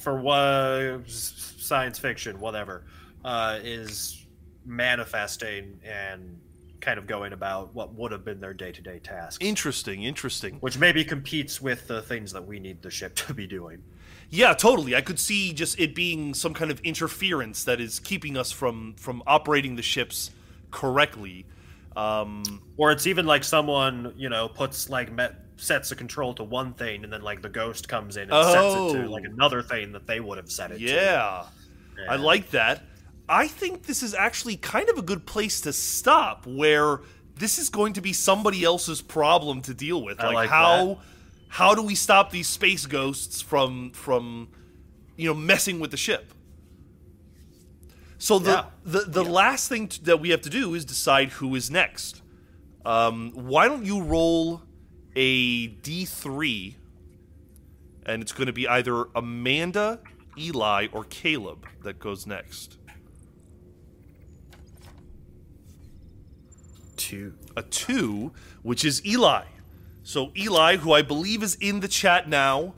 [0.00, 2.84] for what science fiction whatever
[3.24, 4.26] uh is
[4.64, 6.38] manifesting and
[6.80, 10.56] kind of going about what would have been their day-to-day tasks Interesting, interesting.
[10.60, 13.82] which maybe competes with the things that we need the ship to be doing
[14.30, 14.94] Yeah, totally.
[14.96, 18.94] I could see just it being some kind of interference that is keeping us from
[18.96, 20.30] from operating the ships
[20.70, 21.44] correctly.
[21.96, 26.42] Um, or it's even like someone you know puts like met, sets the control to
[26.44, 29.10] one thing and then like the ghost comes in and sets it to Oh.
[29.10, 31.44] like another thing that they would have set it to yeah,
[32.08, 32.82] I like that.
[33.28, 37.00] I think this is actually kind of a good place to stop, where
[37.36, 40.18] this is going to be somebody else's problem to deal with.
[40.18, 40.98] Like, like how that.
[41.48, 44.48] how do we stop these space ghosts from from
[45.16, 46.32] you know messing with the ship?
[48.18, 48.64] So the Yeah.
[48.84, 52.22] the, the last thing t- that we have to do is decide who is next.
[52.84, 54.62] Um, why don't you roll
[55.16, 56.76] a d three,
[58.06, 60.00] and it's going to be either Amanda,
[60.38, 62.76] Eli, or Caleb that goes next.
[66.96, 68.30] two A two,
[68.62, 69.44] which is Eli.
[70.02, 72.74] So Eli, who I believe is in the chat now,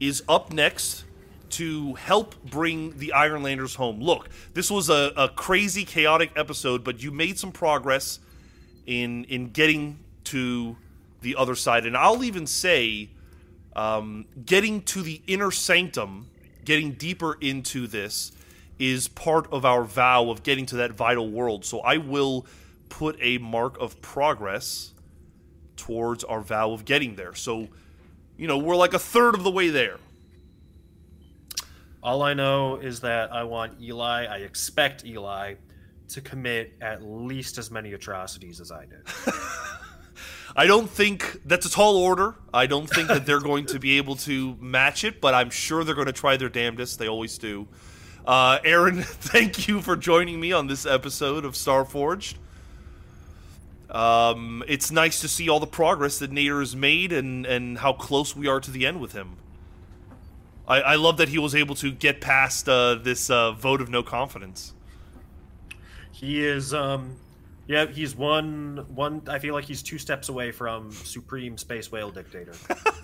[0.00, 1.04] is up next
[1.50, 4.00] to help bring the Ironlanders home.
[4.00, 8.18] Look, this was a, a crazy, chaotic episode, but you made some progress
[8.86, 10.76] in in getting to
[11.20, 13.10] the other side, and I'll even say,
[13.76, 16.28] um, getting to the inner sanctum,
[16.64, 18.32] getting deeper into this,
[18.78, 21.64] is part of our vow of getting to that vital world.
[21.64, 22.46] So I will
[22.88, 24.92] put a mark of progress
[25.76, 27.34] towards our vow of getting there.
[27.34, 27.68] So,
[28.36, 29.98] you know, we're like a third of the way there.
[32.02, 35.54] all i know is that i want eli i expect eli
[36.08, 39.02] to commit at least as many atrocities as i did
[40.56, 42.34] I don't think that's a tall order.
[42.52, 45.84] I don't think that they're going to be able to match it, but I'm sure
[45.84, 46.98] they're going to try their damnedest.
[46.98, 47.68] They always do.
[48.26, 52.34] Uh, Aaron, thank you for joining me on this episode of Starforged.
[53.88, 57.92] Um, it's nice to see all the progress that Nader has made and, and how
[57.92, 59.36] close we are to the end with him.
[60.68, 63.88] I, I love that he was able to get past uh, this uh, vote of
[63.88, 64.74] no confidence.
[66.12, 67.16] He is, um,
[67.70, 69.22] yeah, he's one, one.
[69.28, 72.52] I feel like he's two steps away from supreme space whale dictator.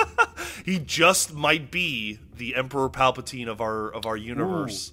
[0.65, 4.91] he just might be the Emperor Palpatine of our of our universe.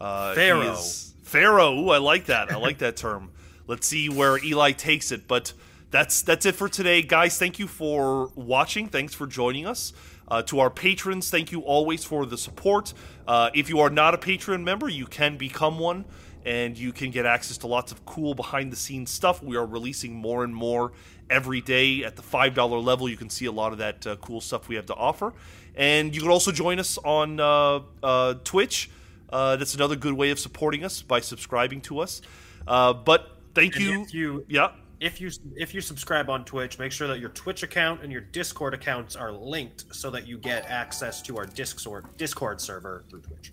[0.00, 0.78] Uh, Pharaoh.
[1.24, 1.74] Pharaoh.
[1.74, 2.52] Ooh, I like that.
[2.52, 3.32] I like that term.
[3.66, 5.26] Let's see where Eli takes it.
[5.26, 5.54] But
[5.90, 7.36] that's that's it for today, guys.
[7.36, 8.86] Thank you for watching.
[8.86, 9.92] Thanks for joining us.
[10.28, 12.94] Uh, to our patrons, thank you always for the support.
[13.26, 16.04] Uh, if you are not a Patreon member, you can become one,
[16.44, 19.42] and you can get access to lots of cool behind the scenes stuff.
[19.42, 20.92] We are releasing more and more
[21.28, 23.08] every day at the five dollar level.
[23.08, 25.32] You can see a lot of that uh, cool stuff we have to offer,
[25.74, 28.90] and you can also join us on uh, uh, Twitch.
[29.28, 32.20] Uh, that's another good way of supporting us by subscribing to us.
[32.66, 34.06] but thank you.
[34.10, 34.44] you.
[34.48, 38.12] Yeah if you if you subscribe on Twitch, make sure that your Twitch account and
[38.12, 43.04] your Discord accounts are linked so that you get access to our Discord Discord server
[43.08, 43.52] through Twitch.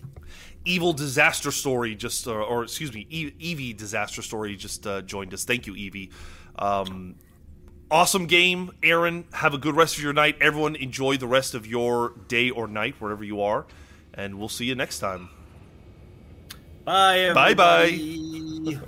[0.68, 5.32] Evil Disaster Story just, uh, or excuse me, e- Evie Disaster Story just uh, joined
[5.32, 5.44] us.
[5.44, 6.10] Thank you, Evie.
[6.58, 7.14] Um,
[7.90, 9.24] awesome game, Aaron.
[9.32, 10.36] Have a good rest of your night.
[10.42, 13.64] Everyone, enjoy the rest of your day or night wherever you are,
[14.12, 15.30] and we'll see you next time.
[16.84, 17.32] Bye.
[17.32, 17.54] Bye.
[17.54, 18.74] Bye.